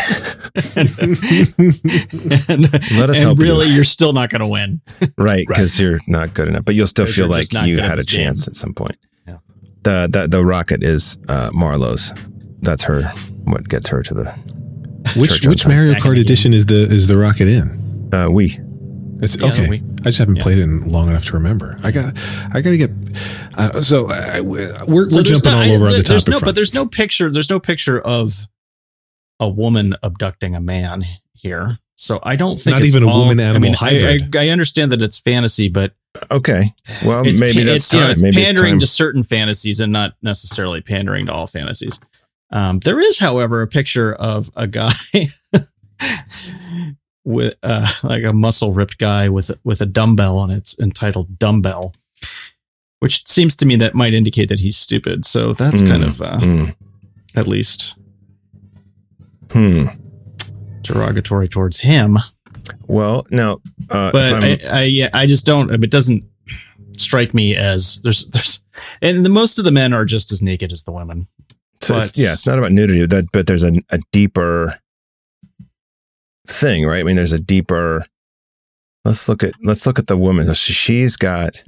[2.49, 3.45] and, Let us and help you.
[3.45, 3.81] really, you.
[3.81, 4.81] are still not gonna win.
[5.17, 8.07] right because you're not good enough but you'll still feel like you had a this
[8.07, 8.27] game.
[8.27, 9.39] chance at some point Yeah.
[9.83, 12.13] the, the the rocket is uh marlowe's
[12.63, 13.03] that's her
[13.45, 14.25] what gets her to the
[15.17, 15.67] which which.
[15.67, 18.11] Mario Kart edition is the is the rocket in?
[18.13, 18.59] uh we
[19.23, 19.69] It's Yeah, okay.
[19.69, 20.43] we- I just haven't yeah.
[20.43, 21.79] played it in long enough to remember.
[21.83, 22.17] I got
[22.53, 22.91] I got to get.
[23.55, 26.29] Uh, so I, we're So we're jumping no- all I- over on the there's topic
[26.29, 26.45] no, front.
[26.45, 27.31] but there's no picture.
[27.31, 28.47] There's no picture of
[29.41, 31.79] a woman abducting a man here.
[31.97, 34.37] So I don't think Not it's even a all- woman-animal I mean, I, hybrid.
[34.37, 35.95] I, I understand that it's fantasy, but
[36.31, 36.65] okay
[37.05, 39.81] well it's maybe that's it's, you know, it's maybe it's pandering time to certain fantasies
[39.81, 42.01] and not necessarily pandering to all fantasies.
[42.51, 44.93] Um, there is, however, a picture of a guy
[47.27, 51.93] with uh, like a muscle ripped guy with with a dumbbell and it's entitled dumbbell,
[53.01, 55.27] which seems to me that might indicate that he's stupid.
[55.27, 56.65] So that's Mm, kind of uh, Hmm.
[57.35, 57.95] at least
[59.53, 59.87] hmm
[60.83, 62.19] derogatory towards him.
[62.87, 63.61] well no
[63.91, 65.71] uh But I, I, yeah, I just don't.
[65.83, 66.25] It doesn't
[66.97, 68.63] strike me as there's there's
[69.03, 71.27] and the most of the men are just as naked as the women.
[71.83, 74.79] so it's- yeah it's not about nudity that but there's a, a deeper
[76.49, 78.05] thing right i mean there's a deeper
[79.05, 81.63] let's look at let's look at the woman So she's got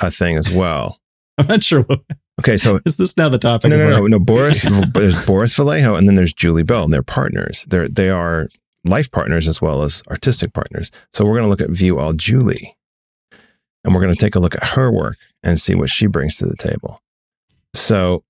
[0.00, 0.98] a thing as well
[1.38, 1.82] I'm not sure.
[1.82, 2.00] What,
[2.40, 3.70] okay so is this now the topic?
[3.70, 4.18] No, no, no, no.
[4.18, 7.66] Boris, there's Boris Vallejo, and then there's Julie Bell, and they're partners.
[7.68, 8.48] They're they are
[8.84, 10.90] life partners as well as artistic partners.
[11.12, 12.76] So we're going to look at View All Julie,
[13.84, 16.38] and we're going to take a look at her work and see what she brings
[16.38, 17.02] to the table.
[17.74, 18.24] So,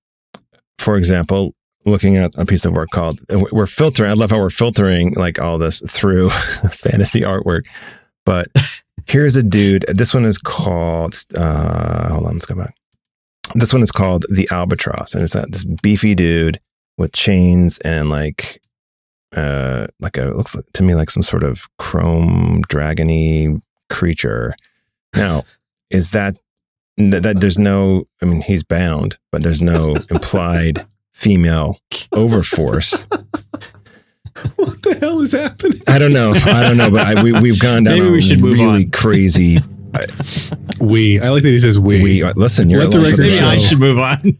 [0.79, 1.53] for example,
[1.87, 4.11] looking at a piece of work called we're filtering.
[4.11, 6.29] I love how we're filtering like all this through
[6.71, 7.63] fantasy artwork,
[8.25, 8.47] but
[9.07, 9.85] here's a dude.
[9.87, 11.17] This one is called.
[11.35, 12.75] Uh, hold on, let's go back.
[13.55, 16.59] This one is called the Albatross, and it's that this beefy dude
[16.97, 18.61] with chains and like,
[19.35, 24.55] uh, like a looks to me like some sort of chrome dragony creature.
[25.15, 25.45] Now,
[25.89, 26.35] is that
[26.97, 28.07] that, that there's no?
[28.21, 30.85] I mean, he's bound, but there's no implied
[31.17, 31.79] female
[32.13, 33.07] overforce.
[34.55, 35.81] what the hell is happening?
[35.87, 36.31] I don't know.
[36.33, 38.85] I don't know, but I, we we've gone down Maybe a we should move really
[38.85, 38.91] on.
[38.91, 39.57] crazy.
[40.79, 41.19] We.
[41.19, 42.01] I like that he says we.
[42.03, 42.69] We, listen.
[42.69, 43.45] You're Let the along for record Maybe show.
[43.47, 44.37] I should move on.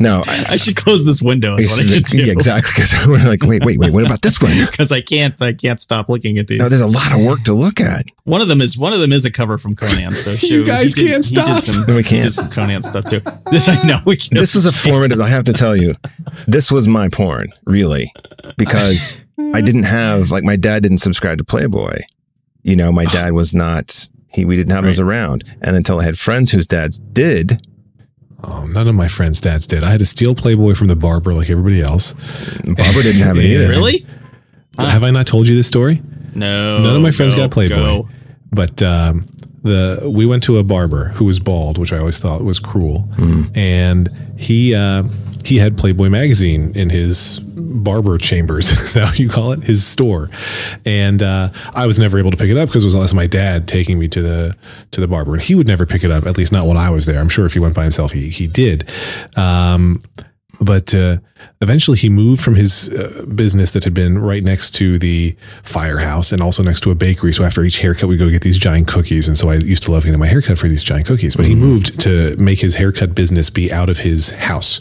[0.00, 1.56] No, I, I should close this window.
[1.56, 2.24] Is what I should do.
[2.24, 2.72] yeah, exactly.
[2.74, 3.92] Because we're like, wait, wait, wait.
[3.92, 4.52] What about this one?
[4.74, 5.40] Because I can't.
[5.40, 6.58] I can't stop looking at these.
[6.58, 8.06] No, there's a lot of work to look at.
[8.24, 10.14] one of them is one of them is a cover from Conan.
[10.14, 11.62] So You guys did- can't he did stop.
[11.62, 12.24] some- No, we can't.
[12.24, 13.20] did some Conan stuff too.
[13.50, 13.98] This I know.
[14.04, 14.36] We can.
[14.36, 15.20] This was a formative.
[15.20, 15.94] I have to tell you,
[16.48, 18.12] this was my porn, really,
[18.56, 19.22] because
[19.54, 21.98] I didn't have like my dad didn't subscribe to Playboy.
[22.62, 24.08] You know, my dad was not.
[24.34, 27.66] He we didn't have those around, and until I had friends whose dads did,
[28.42, 29.84] Oh, none of my friends' dads did.
[29.84, 32.12] I had to steal Playboy from the barber like everybody else.
[32.64, 33.68] Barber didn't have it either.
[33.68, 34.04] really?
[34.78, 36.02] Have I not told you this story?
[36.34, 36.78] No.
[36.78, 37.74] None of my friends go, got Playboy.
[37.76, 38.08] go.
[38.52, 39.28] But um,
[39.64, 43.08] the we went to a barber who was bald, which I always thought was cruel.
[43.16, 43.56] Mm.
[43.56, 45.04] And he uh,
[45.44, 48.72] he had Playboy magazine in his barber chambers.
[48.78, 49.64] Is that what you call it?
[49.64, 50.30] His store,
[50.84, 53.26] and uh, I was never able to pick it up because it was always my
[53.26, 54.56] dad taking me to the
[54.92, 56.26] to the barber, and he would never pick it up.
[56.26, 57.18] At least not when I was there.
[57.18, 58.90] I'm sure if he went by himself, he he did.
[59.34, 60.02] Um,
[60.64, 61.18] but uh,
[61.60, 66.32] eventually he moved from his uh, business that had been right next to the firehouse
[66.32, 67.32] and also next to a bakery.
[67.32, 69.28] So after each haircut, we go get these giant cookies.
[69.28, 71.36] And so I used to love getting my haircut for these giant cookies.
[71.36, 74.80] But he moved to make his haircut business be out of his house.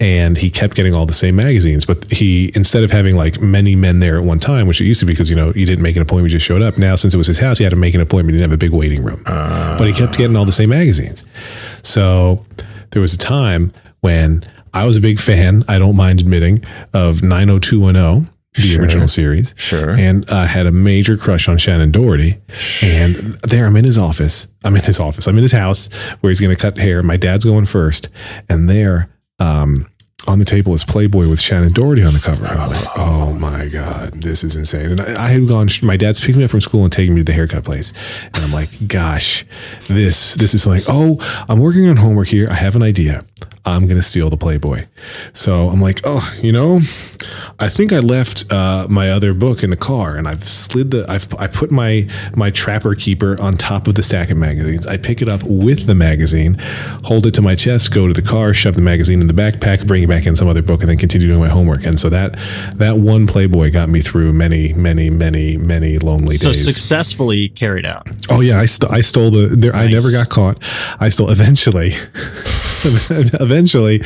[0.00, 3.74] And he kept getting all the same magazines, but he instead of having like many
[3.74, 5.82] men there at one time, which it used to be because you know you didn't
[5.82, 6.78] make an appointment, you just showed up.
[6.78, 8.36] Now since it was his house, he had to make an appointment.
[8.36, 11.24] He didn't have a big waiting room, but he kept getting all the same magazines.
[11.82, 12.46] So
[12.92, 17.22] there was a time when I was a big fan, I don't mind admitting, of
[17.22, 18.82] 90210, the Sure.
[18.82, 19.54] original series.
[19.56, 19.90] Sure.
[19.90, 22.38] And I had a major crush on Shannen Doherty.
[22.82, 24.48] And there I'm in his office.
[24.64, 25.26] I'm in his office.
[25.26, 25.88] I'm in his house
[26.20, 27.02] where he's going to cut hair.
[27.02, 28.08] My dad's going first.
[28.48, 29.86] And there, um,
[30.28, 32.46] on the table is Playboy with Shannen Doherty on the cover.
[32.46, 34.92] I'm like, oh my God, this is insane.
[34.92, 37.20] And I, I had gone, my dad's picking me up from school and taking me
[37.20, 37.92] to the haircut place.
[38.22, 39.44] And I'm like, gosh,
[39.88, 42.48] this, this is like, oh, I'm working on homework here.
[42.50, 43.24] I have an idea.
[43.64, 44.86] I'm going to steal the Playboy.
[45.34, 46.80] So I'm like, oh, you know,
[47.58, 51.04] I think I left uh, my other book in the car and I've slid the,
[51.08, 54.86] I've, I put my, my trapper keeper on top of the stack of magazines.
[54.86, 56.56] I pick it up with the magazine,
[57.04, 59.86] hold it to my chest, go to the car, shove the magazine in the backpack,
[59.86, 61.84] bring it back in some other book and then continue doing my homework.
[61.84, 62.38] And so that,
[62.76, 66.64] that one Playboy got me through many, many, many, many lonely So days.
[66.64, 68.06] So successfully carried out.
[68.30, 69.48] Oh yeah, I st- I stole the.
[69.48, 70.58] There, I never got caught.
[71.00, 71.92] I stole eventually.
[72.84, 74.00] eventually,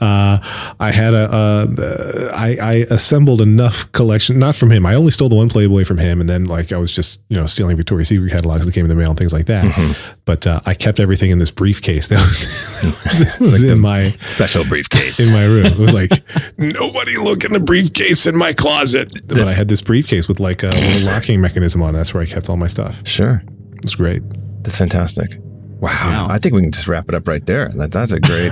[0.00, 0.38] uh,
[0.80, 1.30] I had a.
[1.32, 4.84] Uh, I, I assembled enough collection, not from him.
[4.86, 7.36] I only stole the one Playboy from him, and then like I was just you
[7.36, 9.96] know stealing Victoria's Secret catalogs that came in the mail and things like that.
[10.24, 14.64] But uh, I kept everything in this briefcase that was, that was in my Special
[14.64, 15.20] briefcase.
[15.20, 15.66] in my room.
[15.66, 16.10] It was like
[16.58, 19.12] nobody look in the briefcase in my closet.
[19.28, 21.94] But I had this briefcase with like a little locking mechanism on.
[21.94, 21.98] it.
[21.98, 22.96] That's where I kept all my stuff.
[23.06, 23.42] sure.
[23.82, 24.22] It's great.
[24.62, 25.38] That's fantastic.
[25.80, 25.90] Wow.
[25.90, 26.26] Wow.
[26.30, 27.68] I think we can just wrap it up right there.
[27.76, 28.50] That, that's a great.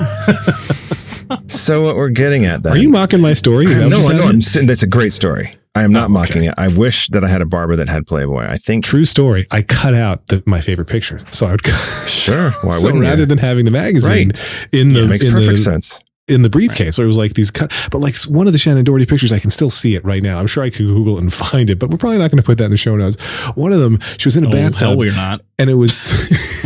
[1.51, 2.73] so what we're getting at then?
[2.73, 3.67] Are you mocking my story?
[3.67, 4.29] Is that no, what no, said?
[4.29, 5.57] I'm saying that's a great story.
[5.75, 6.55] I am not Oh, mocking it.
[6.57, 8.45] I wish that I had a barber that had Playboy.
[8.45, 9.45] I think True story.
[9.51, 11.67] I cut out the, my favorite pictures, so I would.
[12.07, 12.51] sure.
[12.63, 13.27] Why so wouldn't rather you?
[13.27, 14.31] than having the magazine
[14.71, 16.01] in the It makes in perfect the, sense.
[16.27, 17.71] In the briefcase, or it was like these cut.
[17.91, 20.39] But like one of the Shannen Doherty pictures, I can still see it right now.
[20.39, 22.43] I'm sure I could Google it and find it, but we're probably not going to
[22.43, 23.21] put that in the show notes.
[23.57, 25.43] One of them, she was in a Oh, hell, bathtub, we're not.
[25.59, 26.15] and it was,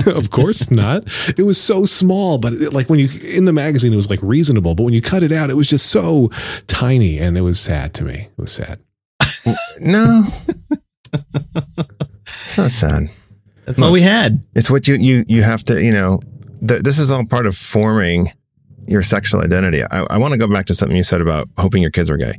[0.06, 1.02] of course not.
[1.36, 4.20] It was so small, but it, like when you in the magazine, it was like
[4.22, 6.30] reasonable, but when you cut it out, it was just so
[6.68, 8.28] tiny, and it was sad to me.
[8.38, 8.78] It was sad.
[9.80, 10.24] No.
[11.12, 13.10] it's not sad.
[13.64, 14.42] That's all we had.
[14.54, 16.20] It's what you you you have to you know.
[16.66, 18.32] Th- this is all part of forming
[18.88, 19.82] your sexual identity.
[19.82, 22.16] I, I want to go back to something you said about hoping your kids are
[22.16, 22.34] gay,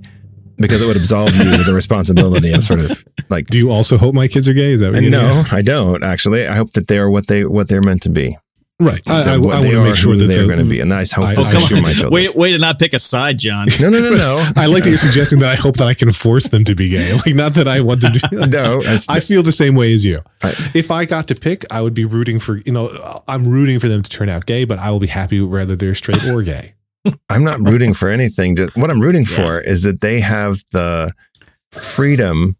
[0.57, 3.47] because it would absolve you of the responsibility of sort of like.
[3.47, 4.71] Do you also hope my kids are gay?
[4.71, 6.47] Is that what you're no, I don't actually.
[6.47, 8.37] I hope that they are what they what they're meant to be.
[8.81, 9.01] Right.
[9.07, 11.13] I, I, I want to make sure that they're going to be, and I just
[11.13, 11.81] hope I- that Oh, come shoot on.
[11.83, 12.13] my children.
[12.13, 13.67] Way, way to not pick a side, John.
[13.79, 14.51] No, no, no, no.
[14.55, 16.87] I like that you're suggesting that I hope that I can force them to be
[16.89, 17.13] gay.
[17.25, 18.37] Like, not that I want to do.
[18.47, 20.21] No, I- I feel the same way as you.
[20.41, 23.79] I- if I got to pick, I would be rooting for, you know, I'm rooting
[23.79, 26.41] for them to turn out gay, but I will be happy whether they're straight or
[26.41, 26.75] gay.
[27.29, 28.55] I'm not rooting for anything.
[28.55, 31.11] Just, what I'm rooting for is that they have the
[31.71, 32.55] freedom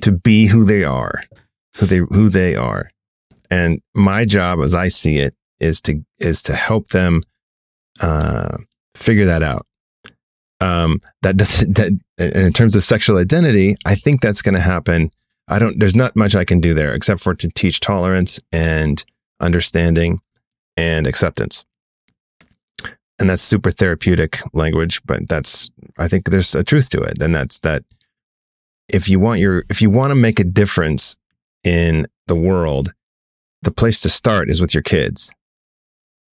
[0.00, 1.22] to be who they are,
[1.78, 2.90] who they who they are.
[3.50, 7.22] And my job, as I see it, is to is to help them
[8.00, 8.58] uh,
[8.94, 9.66] figure that out.
[10.60, 15.10] Um, that doesn't that in terms of sexual identity, I think that's going to happen.
[15.48, 15.78] I don't.
[15.78, 19.04] There's not much I can do there except for to teach tolerance and
[19.40, 20.20] understanding
[20.76, 21.64] and acceptance
[23.22, 27.34] and that's super therapeutic language but that's i think there's a truth to it and
[27.34, 27.84] that's that
[28.88, 31.16] if you want your if you want to make a difference
[31.62, 32.92] in the world
[33.62, 35.32] the place to start is with your kids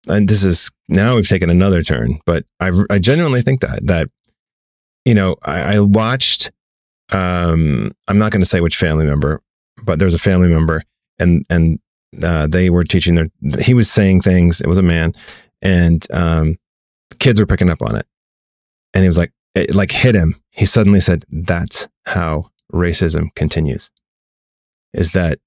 [0.08, 4.08] and this is now we've taken another turn but i i genuinely think that that
[5.04, 6.50] you know i, I watched
[7.10, 9.42] um i'm not going to say which family member
[9.82, 10.82] but there was a family member
[11.18, 11.78] and and
[12.22, 13.26] uh, they were teaching their
[13.60, 15.14] he was saying things it was a man
[15.62, 16.56] and um
[17.18, 18.06] kids were picking up on it.
[18.94, 20.40] And he was like it like hit him.
[20.50, 23.92] He suddenly said that's how racism continues.
[24.92, 25.38] Is that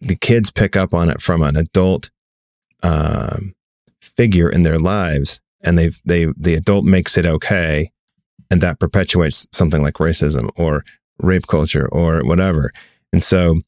[0.00, 2.10] the kids pick up on it from an adult
[2.82, 3.54] um,
[4.16, 7.90] figure in their lives and they they the adult makes it okay
[8.50, 10.84] and that perpetuates something like racism or
[11.18, 12.70] rape culture or whatever
[13.12, 13.60] and so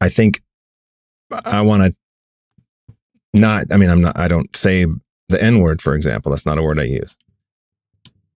[0.00, 0.40] i think
[1.44, 1.94] i want to
[3.32, 4.86] not i mean i'm not i don't say
[5.28, 7.16] the n word for example that's not a word i use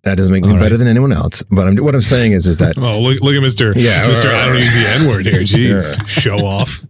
[0.02, 0.60] That doesn't make me right.
[0.60, 1.42] better than anyone else.
[1.50, 3.74] But I'm, what I'm saying is, is that Oh, look, look at Mr.
[3.76, 4.24] Yeah, Mr.
[4.32, 5.42] right, I don't use the N word here.
[5.42, 6.08] Jeez.
[6.08, 6.82] Show off.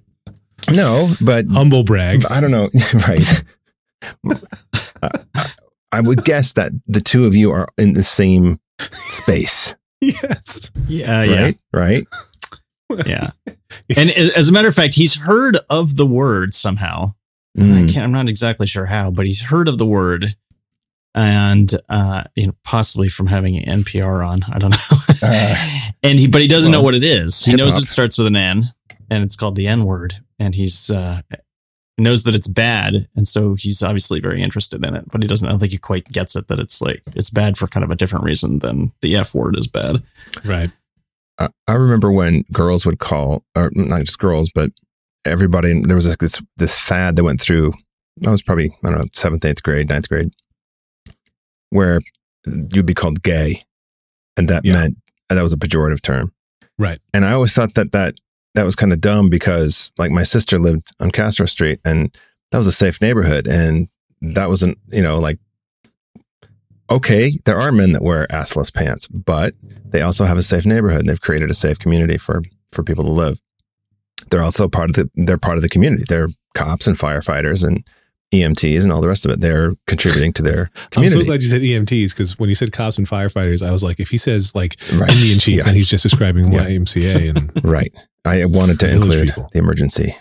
[0.72, 2.24] no, but Humble brag.
[2.30, 2.70] I don't know.
[3.08, 3.42] right.
[5.02, 5.10] I,
[5.92, 8.60] I would guess that the two of you are in the same
[9.08, 10.70] space, yes.
[10.86, 12.06] Yeah, yeah, right?
[12.90, 13.06] Right.
[13.06, 13.30] yeah.
[13.96, 17.14] And as a matter of fact, he's heard of the word somehow.
[17.58, 17.92] I Mm.
[17.92, 20.36] can't, I'm not exactly sure how, but he's heard of the word,
[21.16, 24.44] and uh, you know, possibly from having NPR on.
[24.52, 24.76] I don't know.
[25.22, 25.54] Uh,
[26.02, 27.44] and he, but he doesn't know what it is.
[27.44, 27.82] He knows hip-hop.
[27.82, 28.72] it starts with an N,
[29.10, 30.14] and it's called the N word.
[30.38, 31.20] And he's uh,
[31.98, 35.10] knows that it's bad, and so he's obviously very interested in it.
[35.10, 35.46] But he doesn't.
[35.46, 37.90] I don't think he quite gets it that it's like it's bad for kind of
[37.90, 40.02] a different reason than the F word is bad.
[40.44, 40.70] Right.
[41.38, 44.70] I I remember when girls would call, or not just girls, but
[45.24, 45.82] everybody.
[45.82, 47.72] There was like this this fad that went through.
[48.26, 50.30] I was probably I don't know seventh, eighth grade, ninth grade,
[51.70, 52.00] where
[52.46, 53.64] you'd be called gay,
[54.36, 54.74] and that Yeah.
[54.74, 54.96] meant
[55.28, 56.32] and that was a pejorative term.
[56.78, 56.98] Right.
[57.14, 58.14] And I always thought that that
[58.54, 62.16] that was kind of dumb because like my sister lived on Castro Street, and
[62.50, 63.88] that was a safe neighborhood, and
[64.22, 65.38] that wasn't you know like
[66.90, 71.00] okay, there are men that wear assless pants, but they also have a safe neighborhood
[71.00, 73.40] and they've created a safe community for for people to live.
[74.30, 76.04] They're also part of the they're part of the community.
[76.08, 77.84] They're cops and firefighters and
[78.32, 79.40] EMTs and all the rest of it.
[79.40, 81.18] They're contributing to their community.
[81.20, 83.82] I'm so glad you said EMTs because when you said cops and firefighters, I was
[83.82, 85.10] like, if he says like right.
[85.12, 85.62] Indian chief, Yeah.
[85.64, 86.66] then he's just describing Yeah.
[86.66, 87.92] YMCA and right.
[88.24, 89.48] I wanted to Village include people.
[89.52, 90.16] the emergency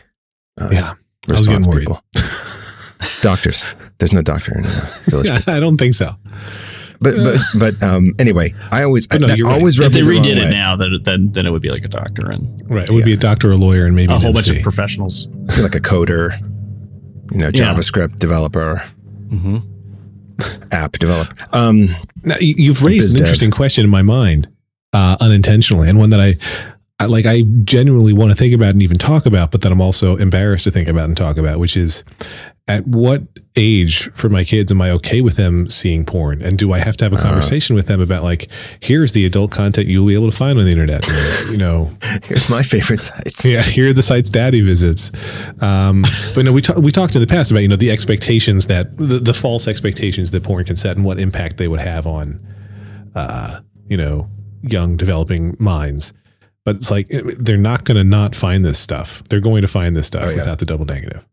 [0.59, 0.93] uh, yeah.
[1.27, 1.88] I was response getting worried.
[1.88, 2.03] people.
[3.21, 3.65] Doctors.
[3.97, 4.69] There's no doctor in uh,
[5.05, 5.47] village.
[5.47, 6.15] I don't think so.
[7.01, 9.57] But but but um anyway, I always But no, that you're right.
[9.57, 10.49] always If they me the redid it way.
[10.51, 12.88] now, then then then it would be like a doctor and Right.
[12.89, 15.27] It would be a doctor, a lawyer, and maybe a an whole bunch of professionals.
[15.55, 16.39] You're like a coder,
[17.31, 17.73] you know, Yeah.
[17.73, 18.81] JavaScript developer,
[19.29, 19.57] Mm-hmm.
[20.71, 21.35] app developer.
[21.53, 21.89] Um
[22.23, 23.27] Now, you- you've raised biz an dev.
[23.27, 24.47] interesting question in my mind,
[24.93, 26.35] uh, unintentionally, and one that I,
[27.01, 27.25] I like.
[27.25, 30.65] I genuinely want to think about and even talk about, but that I'm also embarrassed
[30.65, 32.03] to think about and talk about, which is,
[32.67, 33.23] at what
[33.55, 36.97] age for my kids am I okay with them seeing porn, and do I have
[36.97, 37.21] to have a Uh.
[37.21, 38.49] conversation with them about like,
[38.81, 41.07] here's the adult content you'll be able to find on the internet,
[41.49, 41.89] you know,
[42.25, 43.45] here's my favorite sites.
[43.45, 45.09] yeah, here are the sites daddy visits.
[45.62, 46.03] Um,
[46.35, 48.95] but no, we talked we talked in the past about you know the expectations that
[48.97, 52.45] the, the false expectations that porn can set and what impact they would have on,
[53.15, 54.29] uh, you know,
[54.63, 56.13] young developing minds.
[56.69, 57.08] But it's like
[57.39, 59.23] they're not going to not find this stuff.
[59.29, 60.36] They're going to find this stuff Oh, yeah.
[60.36, 61.25] without the double negative.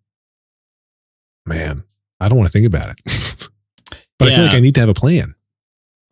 [1.45, 1.85] Man,
[2.21, 2.99] I don't want to think about it.
[4.19, 5.35] but I feel like I need to have a plan.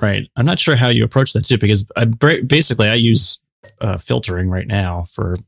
[0.00, 0.28] Right.
[0.36, 3.40] I'm not sure how you approach that too, because I basically I use
[3.80, 5.38] uh, filtering right now for,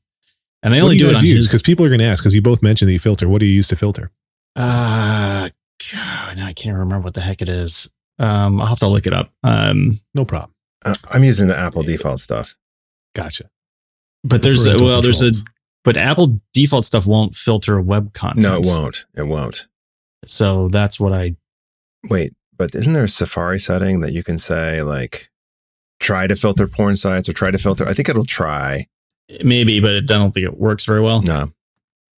[0.62, 1.48] and I only do do, you it on use?
[1.48, 2.22] Because people are going to ask.
[2.22, 3.28] Because you both mentioned that you filter.
[3.28, 4.10] What do you use to filter?
[4.56, 5.50] Uh,
[5.92, 7.90] God, now I can't even remember what the heck it is.
[8.18, 9.30] Um, I'll have to look it up.
[9.44, 10.52] Um, No problem.
[10.84, 12.54] Uh, I'm using the Apple default stuff.
[13.14, 13.50] Gotcha.
[14.26, 15.32] But there's a, Parental well, there's a,
[15.84, 18.42] but Apple default stuff won't filter web content.
[18.42, 19.04] No, it won't.
[19.14, 19.66] It won't.
[20.26, 21.36] So that's what I.
[22.08, 25.28] Wait, but isn't there a Safari setting that you can say like
[26.00, 27.86] try to filter porn sites or try to filter?
[27.86, 28.86] I think it'll try.
[29.42, 31.20] Maybe, but I don't think it works very well.
[31.22, 31.52] No,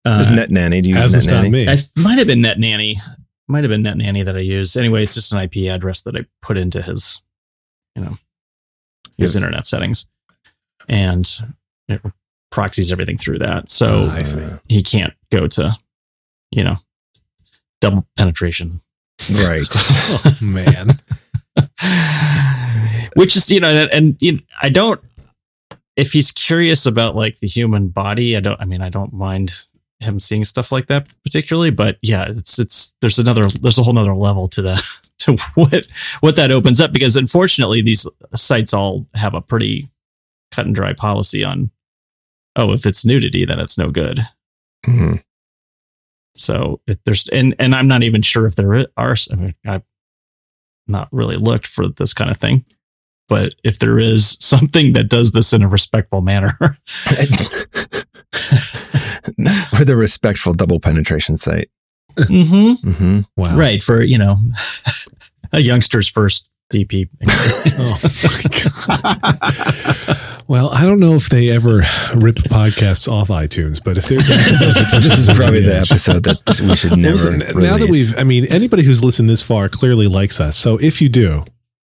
[0.06, 0.82] Uh, there's Net Nanny.
[0.82, 1.50] Do you use Net Nanny?
[1.50, 1.64] me.
[1.72, 3.00] I th- might have been Net Nanny.
[3.48, 4.76] Might have been Net Nanny that I used.
[4.76, 7.22] Anyway, it's just an IP address that I put into his,
[7.96, 8.18] you know,
[9.18, 9.40] his Yeah.
[9.40, 10.08] internet settings,
[10.90, 11.26] and
[11.88, 12.02] it
[12.52, 13.72] proxies everything through that.
[13.72, 14.04] So.
[14.06, 15.76] Uh, he can't go to,
[16.52, 16.76] you know,
[17.82, 18.82] double penetration.
[19.32, 19.64] right.
[19.72, 21.00] oh, man.
[23.16, 25.02] Which is, you know, and, and you know, I don't.
[25.96, 28.62] If he's curious about like the human body, I don't.
[28.62, 29.66] I mean, I don't mind
[30.00, 33.94] him seeing stuff like that particularly, but yeah, it's it's there's another there's a whole
[33.94, 34.84] nother level to the
[35.20, 35.88] to what
[36.20, 39.90] what that opens up because unfortunately these sites all have a pretty
[40.52, 41.72] cut and dry policy on
[42.58, 44.20] oh if it's nudity then it's no good
[44.86, 45.24] Mhm.
[46.36, 49.16] so if there's and and I'm not even sure if there are.
[49.32, 49.82] I mean, I've
[50.88, 52.64] not really looked for this kind of thing,
[53.28, 56.52] but if there is something that does this in a respectful manner,
[59.76, 61.70] For the respectful double penetration site.
[62.18, 63.56] hmm hmm Wow.
[63.58, 64.38] right for you know
[65.52, 67.10] a youngster's first DP.
[67.80, 68.42] Oh, my
[70.08, 70.18] God.
[70.48, 71.80] Well, I don't know if they ever
[72.16, 76.92] rip podcasts off iTunes, but if there's this is probably the episode that we should
[76.92, 77.14] Well, never.
[77.16, 77.46] listen, now
[77.78, 78.12] that release.
[78.12, 80.56] we've, I mean, anybody who's listened this far clearly likes us.
[80.56, 81.44] So if you do,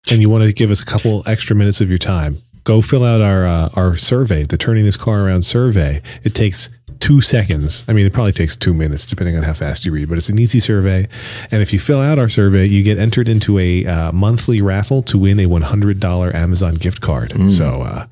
[0.09, 3.03] and you want to give us a couple extra minutes of your time, go fill
[3.03, 6.01] out our uh, our survey, the Turning This Car Around survey.
[6.23, 6.69] It takes
[7.03, 7.83] two seconds.
[7.89, 10.29] I mean, it probably takes two minutes depending on how fast you read, but it's
[10.29, 11.09] an easy survey.
[11.51, 15.03] And if you fill out our survey, you get entered into a uh, monthly raffle
[15.03, 17.33] to win a $100 Amazon gift card.
[17.51, 18.05] So uh,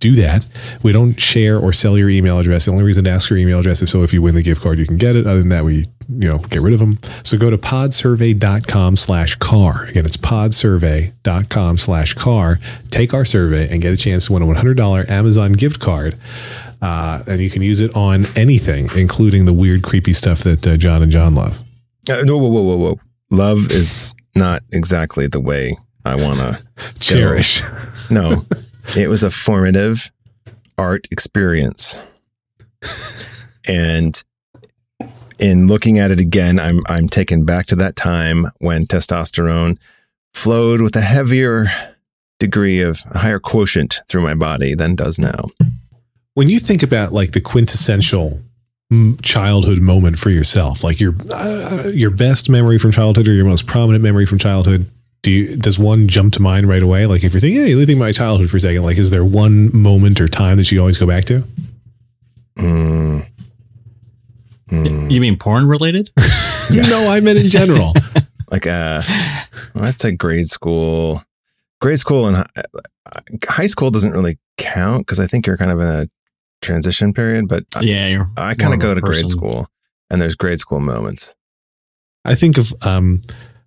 [0.00, 0.44] do that.
[0.82, 2.66] We don't share or sell your email address.
[2.66, 4.60] The only reason to ask your email address is so if you win the gift
[4.60, 5.26] card, you can get it.
[5.26, 6.98] Other than that, we you know get rid of them.
[7.24, 9.84] So go to podsurvey.com slash car.
[9.86, 12.58] Again, it's podsurvey.com slash car.
[12.90, 16.18] Take our survey and get a chance to win a $100 Amazon gift card.
[16.86, 20.76] Uh, and you can use it on anything, including the weird, creepy stuff that uh,
[20.76, 21.64] John and John love.
[22.08, 23.00] Uh, whoa, whoa, whoa, whoa.
[23.32, 26.62] Love is not exactly the way I want to
[27.00, 27.60] Cherish.
[28.08, 28.46] No,
[28.96, 30.12] it was a formative
[30.78, 31.96] art experience.
[33.64, 34.22] And
[35.40, 39.78] in looking at it again, I'm I'm taken back to that time when testosterone
[40.32, 41.66] flowed with a heavier
[42.38, 45.46] degree of a higher quotient through my body than does now.
[46.36, 48.38] When you think about like the quintessential
[49.22, 53.66] childhood moment for yourself, like your uh, your best memory from childhood or your most
[53.66, 54.86] prominent memory from childhood,
[55.22, 57.06] do you, does one jump to mind right away?
[57.06, 58.82] Like if you're thinking, hey, let me think about my childhood for a second.
[58.82, 61.42] Like, is there one moment or time that you always go back to?
[62.58, 63.26] Mm.
[64.70, 65.10] Mm.
[65.10, 66.10] You mean porn related?
[66.68, 67.92] No, I meant in general.
[68.50, 69.02] Like uh,
[69.74, 71.22] well, I'd say grade school.
[71.80, 72.62] Grade school and hi-
[73.48, 76.08] high school doesn't really count because I think you're kind of in a
[76.66, 77.48] transition period.
[77.48, 79.68] But yeah, you're I kind of go to grade school,
[80.10, 81.34] and there's grade school moments.
[82.24, 83.22] I think of um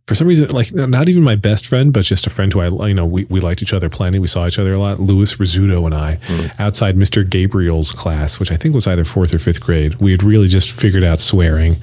[0.10, 2.88] for some reason like not even my best friend but just a friend who I
[2.88, 5.36] you know we, we liked each other plenty we saw each other a lot Louis
[5.36, 6.52] Rizzuto and I Mm.
[6.60, 7.28] outside Mr.
[7.30, 10.72] Gabriel's class which I think was either 4th or 5th grade we had really just
[10.72, 11.74] figured out swearing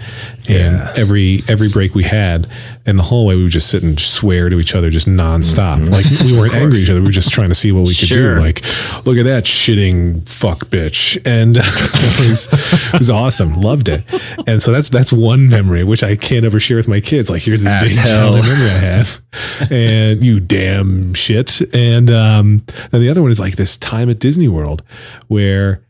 [0.49, 0.93] and Yeah.
[0.97, 2.49] every every break we had
[2.85, 5.91] in the hallway we would just sit and swear to each other just nonstop Mhm.
[5.93, 7.95] like we weren't angry at each other we were just trying to see what we
[7.95, 8.35] could Sure.
[8.35, 8.65] do like
[9.07, 12.49] look at that shitting fuck bitch and it was
[12.93, 14.03] it was awesome loved it
[14.49, 17.29] and so that's that's one memory which I can't ever share with my kids.
[17.31, 18.05] Like here's this As big.
[18.17, 19.23] Childhood memory I have,
[19.71, 21.61] and you damn shit.
[21.75, 24.83] And um, then the other one is like this time at Disney World
[25.29, 25.83] where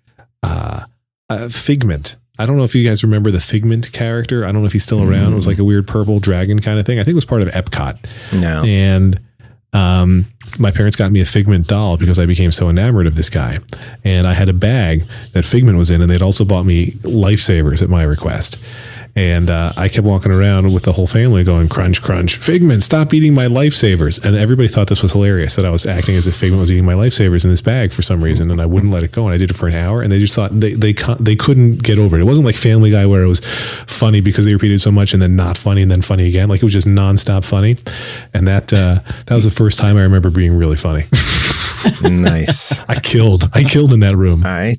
[0.42, 0.82] uh,
[1.28, 2.16] uh, Figment.
[2.38, 4.44] I don't know if you guys remember the Figment character.
[4.44, 5.32] I don't know if he's still around.
[5.32, 6.98] It was like a weird purple dragon kind of thing.
[6.98, 7.98] I think it was part of Epcot
[8.32, 9.18] No, and
[9.72, 10.26] um,
[10.58, 13.58] my parents got me a Figment doll because I became so enamored of this guy.
[14.04, 17.82] And I had a bag that Figment was in, and they'd also bought me lifesavers
[17.82, 18.58] at my request.
[19.16, 23.14] And uh, I kept walking around with the whole family going, crunch, crunch, Figment, stop
[23.14, 24.22] eating my lifesavers.
[24.22, 26.84] And everybody thought this was hilarious that I was acting as if Figment was eating
[26.84, 28.50] my lifesavers in this bag for some reason.
[28.50, 29.24] And I wouldn't let it go.
[29.24, 30.02] And I did it for an hour.
[30.02, 32.20] And they just thought they, they, they couldn't get over it.
[32.20, 33.40] It wasn't like Family Guy where it was
[33.86, 36.50] funny because they repeated so much and then not funny and then funny again.
[36.50, 37.78] Like it was just nonstop funny.
[38.34, 41.06] And that, uh, that was the first time I remember being really funny.
[42.02, 42.80] nice.
[42.88, 43.48] I killed.
[43.52, 44.42] I killed in that room.
[44.44, 44.76] I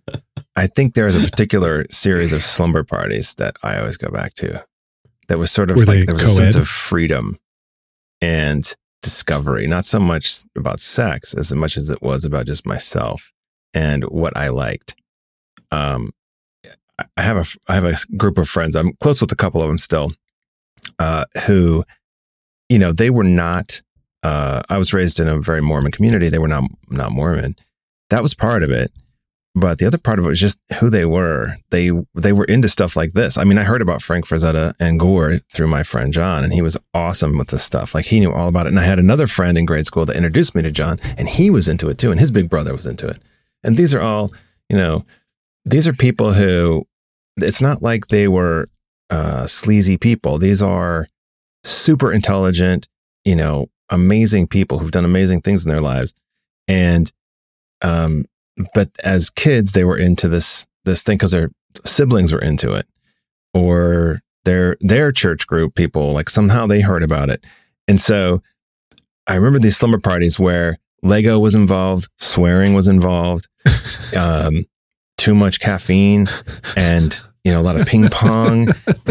[0.55, 4.64] I think there's a particular series of slumber parties that I always go back to.
[5.28, 7.38] That was sort of Were like there was a sense of freedom
[8.22, 9.68] and discovery.
[9.68, 13.32] Not so much about sex as much as it was about just myself
[13.74, 14.95] and what I liked.
[15.72, 16.14] Um,
[16.97, 18.76] I- have a I have a group of friends.
[18.76, 20.14] I'm close with a couple of them still,
[20.97, 21.84] uh, who,
[22.70, 23.82] you know, they were not.
[24.28, 26.28] Uh, I was raised in a very Mormon community.
[26.28, 27.55] They were not not Mormon.
[28.09, 28.91] That was part of it,
[29.55, 31.55] but the other part of it was just who they were.
[31.69, 33.38] They they were into stuff like this.
[33.38, 36.61] I mean, I heard about Frank Frazetta and Gor through my friend John, and he
[36.61, 37.95] was awesome with this stuff.
[37.95, 38.69] Like he knew all about it.
[38.69, 41.49] And I had another friend in grade school that introduced me to John, and he
[41.49, 43.21] was into it too, and his big brother was into it.
[43.63, 44.34] And these are all,
[44.67, 45.05] you know,
[45.63, 46.86] these are people who.
[47.38, 48.67] It's not like they were
[49.09, 50.38] uh, sleazy people.
[50.38, 51.07] These are
[51.63, 52.89] super intelligent,
[53.23, 56.13] you know, amazing people who've done amazing things in their lives.
[56.67, 57.11] And
[57.81, 58.25] um
[58.73, 61.49] but as kids they were into this this thing cuz their
[61.85, 62.88] siblings were into it
[63.53, 67.45] or their their church group people like somehow they heard about it.
[67.88, 68.41] And so
[69.27, 73.47] I remember these slumber parties where Lego was involved, swearing was involved,
[74.15, 74.65] um
[75.17, 76.27] too much caffeine
[76.75, 78.67] and you know a lot of ping pong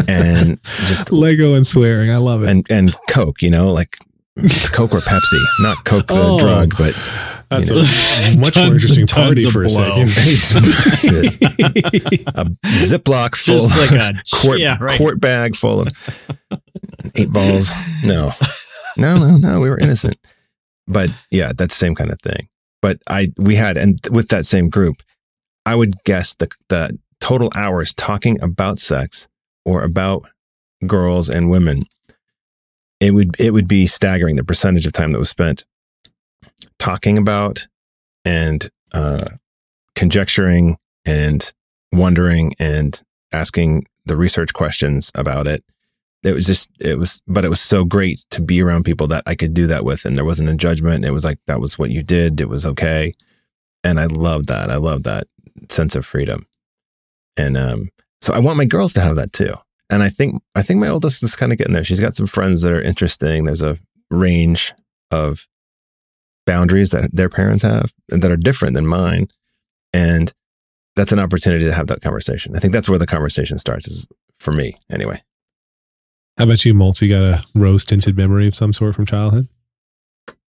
[0.08, 2.10] and just Lego and swearing.
[2.10, 2.48] I love it.
[2.50, 3.98] and and Coke, you know, like
[4.72, 6.38] Coke or Pepsi, not Coke the Oh.
[6.38, 6.94] drug, but
[7.50, 7.82] That's you know.
[7.82, 10.06] a much more interesting party for a blow.
[10.06, 10.08] second.
[10.08, 10.52] just
[11.42, 14.98] a Ziploc full, Just like a quart, yeah, right.
[14.98, 15.88] quart bag full of
[17.14, 17.70] eight balls.
[18.04, 18.32] No,
[18.98, 19.60] no, no, no.
[19.60, 20.18] We were innocent,
[20.86, 22.48] but yeah, that's the same kind of thing.
[22.82, 25.02] But I, we had, and with that same group,
[25.64, 29.28] I would guess the the total hours talking about sex
[29.64, 30.24] or about
[30.86, 31.84] girls and women.
[33.00, 35.64] It would it would be staggering the percentage of time that was spent
[36.78, 37.66] talking about
[38.24, 39.26] and uh,
[39.94, 41.52] conjecturing and
[41.92, 45.64] wondering and asking the research questions about it.
[46.22, 49.22] It was just, it was, but it was so great to be around people that
[49.26, 50.04] I could do that with.
[50.04, 51.04] And there wasn't a judgment.
[51.04, 52.40] It was like, that was what you did.
[52.40, 53.12] It was okay.
[53.84, 54.70] And I love that.
[54.70, 55.28] I love that
[55.68, 56.46] sense of freedom.
[57.36, 57.90] And um,
[58.20, 59.54] so I want my girls to have that too.
[59.88, 61.84] And I think, I think my oldest is kind of getting there.
[61.84, 63.44] She's got some friends that are interesting.
[63.44, 63.78] There's a
[64.10, 64.72] range
[65.10, 65.46] of
[66.44, 69.28] boundaries that their parents have and that are different than mine.
[69.92, 70.32] And
[70.96, 72.56] that's an opportunity to have that conversation.
[72.56, 74.08] I think that's where the conversation starts is
[74.40, 75.22] for me anyway.
[76.38, 77.00] How about you, Moltz?
[77.00, 79.48] You got a rose tinted memory of some sort from childhood?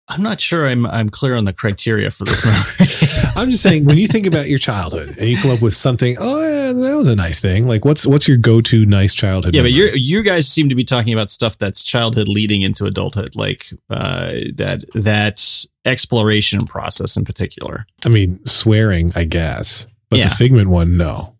[0.10, 3.32] I'm not sure I'm I'm clear on the criteria for this memory.
[3.36, 6.16] I'm just saying when you think about your childhood and you come up with something,
[6.20, 7.68] oh yeah, that was a nice thing.
[7.68, 9.54] Like what's what's your go to nice childhood?
[9.54, 12.86] yeah, but you you guys seem to be talking about stuff that's childhood leading into
[12.86, 17.86] adulthood, like uh, that that exploration process in particular.
[18.06, 20.30] I mean, swearing, I guess, but Yeah.
[20.30, 21.34] the figment one, no.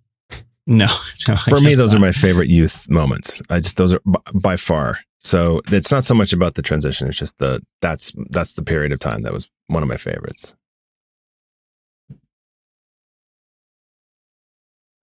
[0.70, 0.88] No,
[1.30, 3.42] no For me, guess those are my favorite youth moments.
[3.50, 5.00] I just those are b- by far.
[5.20, 7.08] So it's not so much about the transition.
[7.08, 10.56] It's just the that's that's the period of time that was one of my favorites.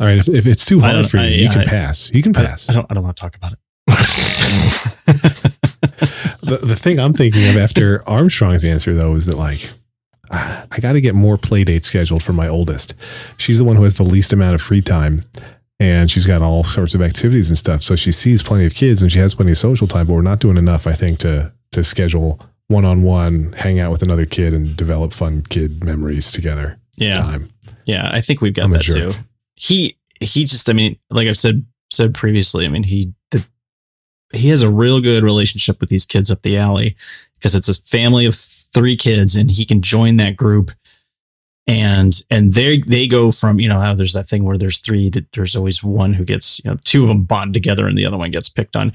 [0.01, 2.11] All right, if, if it's too hard for you, I- you can I- pass.
[2.13, 2.69] You can pass.
[2.69, 3.59] I don't I don't want to talk about it.
[6.43, 9.71] the, the thing I'm thinking of after Armstrong's answer, though, is that like,
[10.31, 12.95] I got to get more play dates scheduled for my oldest.
[13.37, 15.25] She's the one who has the least amount of free time.
[15.81, 17.83] And she's got all sorts of activities and stuff.
[17.83, 20.23] So she sees plenty of kids and she has plenty of social time, but we're
[20.23, 24.25] not doing enough, I think, to to schedule one on one, hang out with another
[24.25, 26.79] kid and develop fun kid memories together.
[26.97, 27.51] Yeah, Time.
[27.87, 29.13] yeah, I think we've got I'm that too.
[29.57, 33.45] He he just I mean, like I've said said previously, I mean he the,
[34.33, 36.97] he has a real good relationship with these kids up the alley
[37.37, 40.73] because it's a family of three kids and he can join that group
[41.67, 45.09] and and they they go from you know how there's that thing where there's three
[45.11, 48.05] that there's always one who gets you know two of them bond together and the
[48.05, 48.93] other one gets picked on.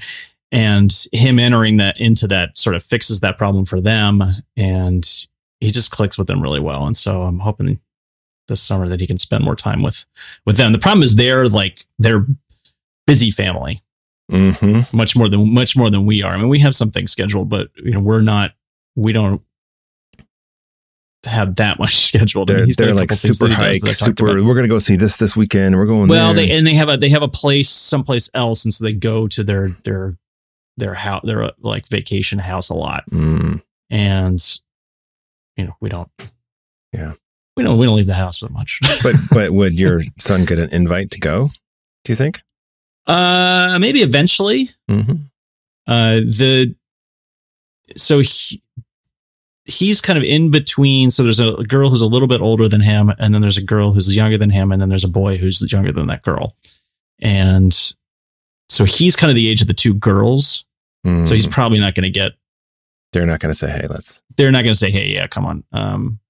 [0.52, 4.20] And him entering that into that sort of fixes that problem for them.
[4.56, 5.08] And
[5.60, 6.86] he just clicks with them really well.
[6.86, 7.80] And so i'm hoping
[8.48, 10.06] this summer that he can spend more time with
[10.46, 10.72] with them.
[10.72, 12.26] The problem is they're like they're
[13.06, 13.82] busy family.
[14.30, 14.96] Mm-hmm.
[14.96, 16.32] much more than much more than we are.
[16.32, 18.52] I mean we have something scheduled but you know we're not
[18.94, 19.42] we don't
[21.24, 24.42] have that much scheduled I mean, They're they're like super hike, that I talked super.
[24.42, 25.76] We're gonna go see this this weekend.
[25.76, 26.08] We're going.
[26.08, 26.46] well there.
[26.46, 29.28] they and they have a they have a place someplace else and so they go
[29.28, 30.16] to their their
[30.76, 33.60] their house their uh, like vacation house a lot Mm,
[33.90, 34.58] and
[35.56, 36.08] you know we don't
[36.94, 37.12] Yeah.
[37.56, 40.58] we don't we don't leave the house that much but but would your son get
[40.58, 41.50] an invite to go?
[42.04, 42.40] Do you think?
[43.06, 45.12] uh maybe eventually Mm-hmm.
[45.86, 46.74] uh the
[47.96, 48.62] so he
[49.70, 52.80] he's kind of in between so there's a girl who's a little bit older than
[52.80, 55.36] him and then there's a girl who's younger than him and then there's a boy
[55.38, 56.56] who's younger than that girl
[57.20, 57.92] and
[58.68, 60.64] so he's kind of the age of the two girls
[61.24, 63.12] so he's probably not going to get Mm.
[63.12, 65.64] They're not gonna say, "Hey, let's." they're not going to say hey yeah come on
[65.72, 66.20] um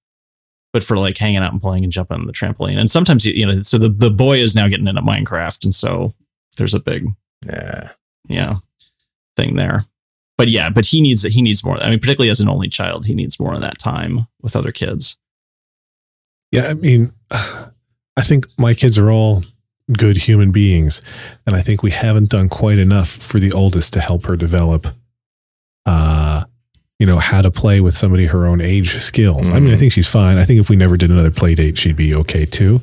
[0.73, 3.45] but for like hanging out and playing and jumping on the trampoline and sometimes you
[3.45, 6.13] know so the, the boy is now getting into minecraft and so
[6.57, 7.07] there's a big
[7.45, 7.89] Yeah.
[8.29, 8.55] yeah
[9.37, 9.83] thing there
[10.41, 13.05] but yeah but he needs he needs more i mean particularly as an only child
[13.05, 15.17] he needs more of that time with other kids
[16.51, 19.43] Yeah, I mean, I think my kids are all
[19.97, 21.01] good human beings,
[21.45, 24.87] and I think we haven't done quite enough for the oldest to help her develop,
[25.85, 26.43] uh,
[26.99, 29.47] you know, how to play with somebody her own age skills.
[29.49, 29.79] I mean, I Mhm.
[29.79, 30.37] think she's fine.
[30.37, 32.81] I think if we never did another play date, she'd be okay too.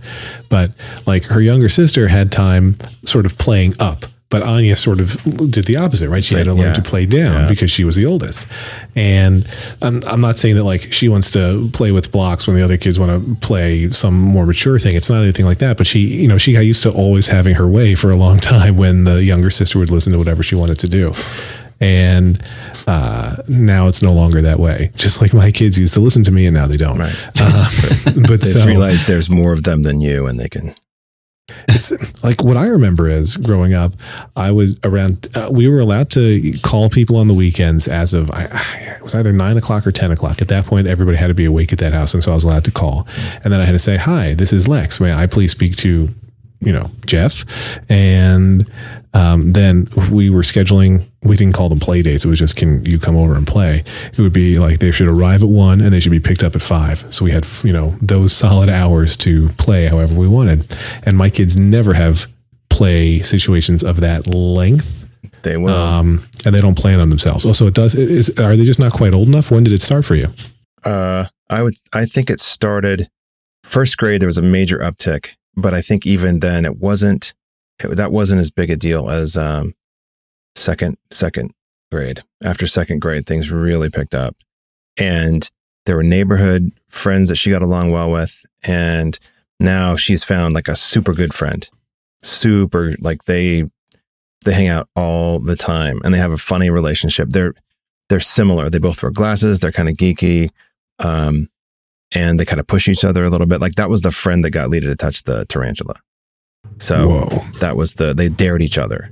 [0.49, 0.73] But
[1.07, 4.07] like her younger sister had time sort of playing up.
[4.31, 5.17] But Anya sort of
[5.51, 6.23] did the opposite, right?
[6.23, 6.75] She had to learn Yeah.
[6.75, 7.49] to play down Yeah.
[7.49, 8.45] because she was the oldest.
[8.95, 9.47] And
[9.81, 12.77] I'm, I'm not saying that like she wants to play with blocks when the other
[12.77, 14.95] kids want to play some more mature thing.
[14.97, 15.79] It's not anything like that.
[15.79, 18.39] But she, you know, she got used to always having her way for a long
[18.55, 21.15] time when the younger sister would listen to whatever she wanted to do.
[21.81, 22.43] And
[22.87, 24.91] uh, now it's no longer that way.
[24.97, 26.99] Just like my kids used to listen to me, and now they don't.
[26.99, 27.15] Right.
[27.39, 27.69] Uh,
[28.29, 30.75] but They've so realized there's more of them than you, and they can.
[31.69, 31.93] It's
[32.23, 33.95] like what I remember is growing up,
[34.37, 38.31] I was around, uh, we were allowed to call people on the weekends as of,
[38.31, 38.45] I,
[38.97, 40.43] it was either nine o'clock or 10 o'clock.
[40.43, 42.15] At that point, everybody had to be awake at that house.
[42.15, 43.07] And so I was allowed to call.
[43.45, 45.01] And then I had to say, Hi, this is Lex.
[45.01, 46.09] May I please speak to,
[46.61, 47.45] you know, Jeff?
[47.89, 48.71] And
[49.15, 52.25] um, then we were scheduling, we didn't call them play dates.
[52.25, 53.85] It was just, can you come over and play?
[54.13, 56.55] It would be like they should arrive at one and they should be picked up
[56.55, 57.05] at five.
[57.13, 60.77] So we had, you know, those solid hours to play however we wanted.
[61.05, 62.27] And my kids never have
[62.69, 65.07] play situations of that length.
[65.43, 65.75] They will.
[65.75, 67.47] Um, and they don't plan on themselves.
[67.47, 69.51] Also, it does, is, are they just not quite old enough?
[69.51, 70.29] When did it start for you?
[70.85, 71.75] Uh, I would.
[71.93, 73.09] I think it started
[73.65, 74.21] first grade.
[74.21, 77.35] There was a major uptick, but I think even then it wasn't
[77.85, 79.75] it, that wasn't as big a deal as um,
[80.55, 81.53] second second
[81.91, 82.23] grade.
[82.43, 84.37] After second grade, things really picked up,
[84.97, 85.49] and
[85.87, 89.19] there were neighborhood friends that she got along well with, and
[89.61, 91.69] now she's found like a super good friend,
[92.23, 93.65] super like they
[94.45, 97.29] they hang out all the time and they have a funny relationship.
[97.31, 97.55] They're
[98.09, 98.71] they're similar.
[98.71, 99.61] They both wear glasses.
[99.61, 100.51] They're kind of geeky.
[100.99, 101.49] Um,
[102.13, 103.61] and they kind of push each other a little bit.
[103.61, 106.01] Like that was the friend that got Lita to touch the tarantula.
[106.79, 107.45] So Whoa.
[107.61, 109.11] that was the they dared each other,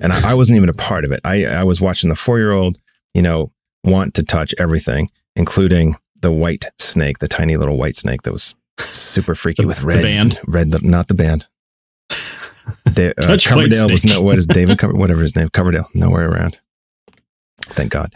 [0.00, 1.20] and I, I wasn't even a part of it.
[1.24, 2.76] I I was watching the four year old,
[3.14, 3.52] you know,
[3.84, 8.54] want to touch everything, including the white snake, the tiny little white snake that was
[8.78, 10.40] super freaky The- with red band?
[10.46, 11.46] red, the, not the band.
[12.94, 16.58] Da- uh, Coverdale was no what is David Cover, whatever his name Coverdale nowhere around.
[17.70, 18.12] Thank God.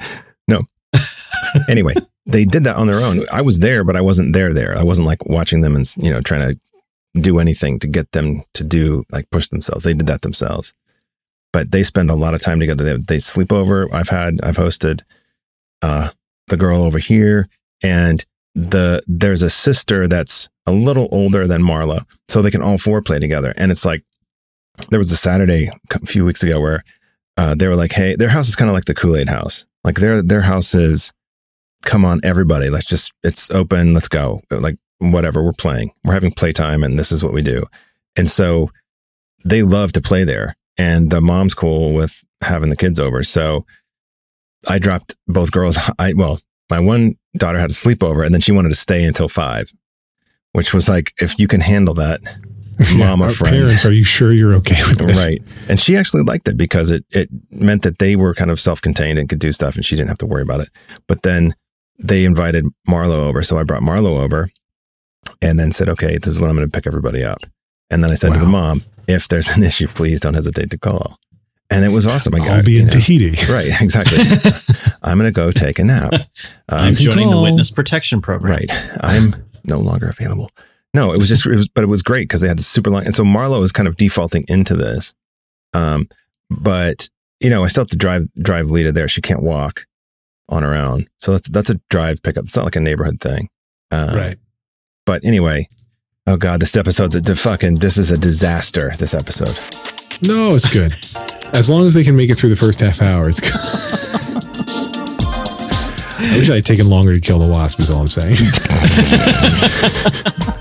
[0.46, 0.62] No.
[1.68, 1.94] anyway,
[2.26, 3.24] they did that on their own.
[3.30, 4.52] I was there, but I wasn't there.
[4.54, 6.58] There, I wasn't like watching them and you know trying to
[7.14, 9.84] do anything to get them to do like push themselves.
[9.84, 10.74] They did that themselves.
[11.52, 12.84] But they spend a lot of time together.
[12.84, 13.92] They, they sleep over.
[13.94, 15.02] I've had I've hosted
[15.80, 16.10] uh,
[16.48, 17.48] the girl over here,
[17.82, 22.76] and the there's a sister that's a little older than Marla, so they can all
[22.76, 23.54] four play together.
[23.56, 24.04] And it's like
[24.90, 26.84] there was a Saturday a few weeks ago where
[27.38, 29.64] uh, they were like, "Hey, their house is kind of like the Kool Aid house.
[29.84, 31.12] Like their their house is,
[31.82, 34.42] come on, everybody, let's just it's open, let's go.
[34.50, 37.64] Like whatever, we're playing, we're having playtime, and this is what we do.
[38.16, 38.70] And so
[39.44, 43.22] they love to play there, and the mom's cool with having the kids over.
[43.22, 43.64] So
[44.66, 45.78] I dropped both girls.
[45.98, 46.40] I well,
[46.70, 49.72] my one daughter had a sleepover, and then she wanted to stay until five,
[50.52, 52.20] which was like, if you can handle that,
[52.96, 53.56] Mama Our friend.
[53.56, 55.18] Parents, are you sure you're okay with this?
[55.18, 58.60] right and she actually liked it because it it meant that they were kind of
[58.60, 60.68] self-contained and could do stuff and she didn't have to worry about it
[61.08, 61.56] but then
[61.98, 64.48] they invited marlo over so i brought marlo over
[65.42, 67.40] and then said okay this is when i'm going to pick everybody up
[67.90, 70.78] and then i said to the mom if there's an issue please don't hesitate to
[70.78, 71.18] call
[71.70, 72.92] and it was awesome I I'll be in know.
[72.92, 73.36] Tahiti.
[73.52, 74.18] right exactly
[75.02, 76.12] i'm going to go take a nap
[76.68, 78.52] I'm Um, joining the witness protection program.
[78.52, 78.70] Right.
[79.00, 79.34] I'm
[79.64, 80.50] no longer available.
[80.94, 82.90] No, it was just, it was, but it was great because they had the super
[82.90, 83.04] long.
[83.06, 85.14] And so Marlo is kind of defaulting into this.
[85.74, 86.08] Um,
[86.50, 87.08] but
[87.40, 89.08] you know, I still have to drive, drive Lita there.
[89.08, 89.86] She can't walk
[90.50, 91.06] on her own.
[91.18, 92.44] So that's, that's a drive pickup.
[92.44, 93.48] It's not like a neighborhood thing.
[93.90, 94.38] Um, right.
[95.08, 95.68] But anyway,
[96.26, 98.92] oh God, this episode's a fucking, this is a disaster.
[98.98, 99.58] This episode.
[100.20, 100.94] No, it's good.
[101.54, 103.52] As long as they can make it through the first half hour, it's good.
[106.20, 108.36] I wish I had taken longer to kill the wasp, is all I'm saying.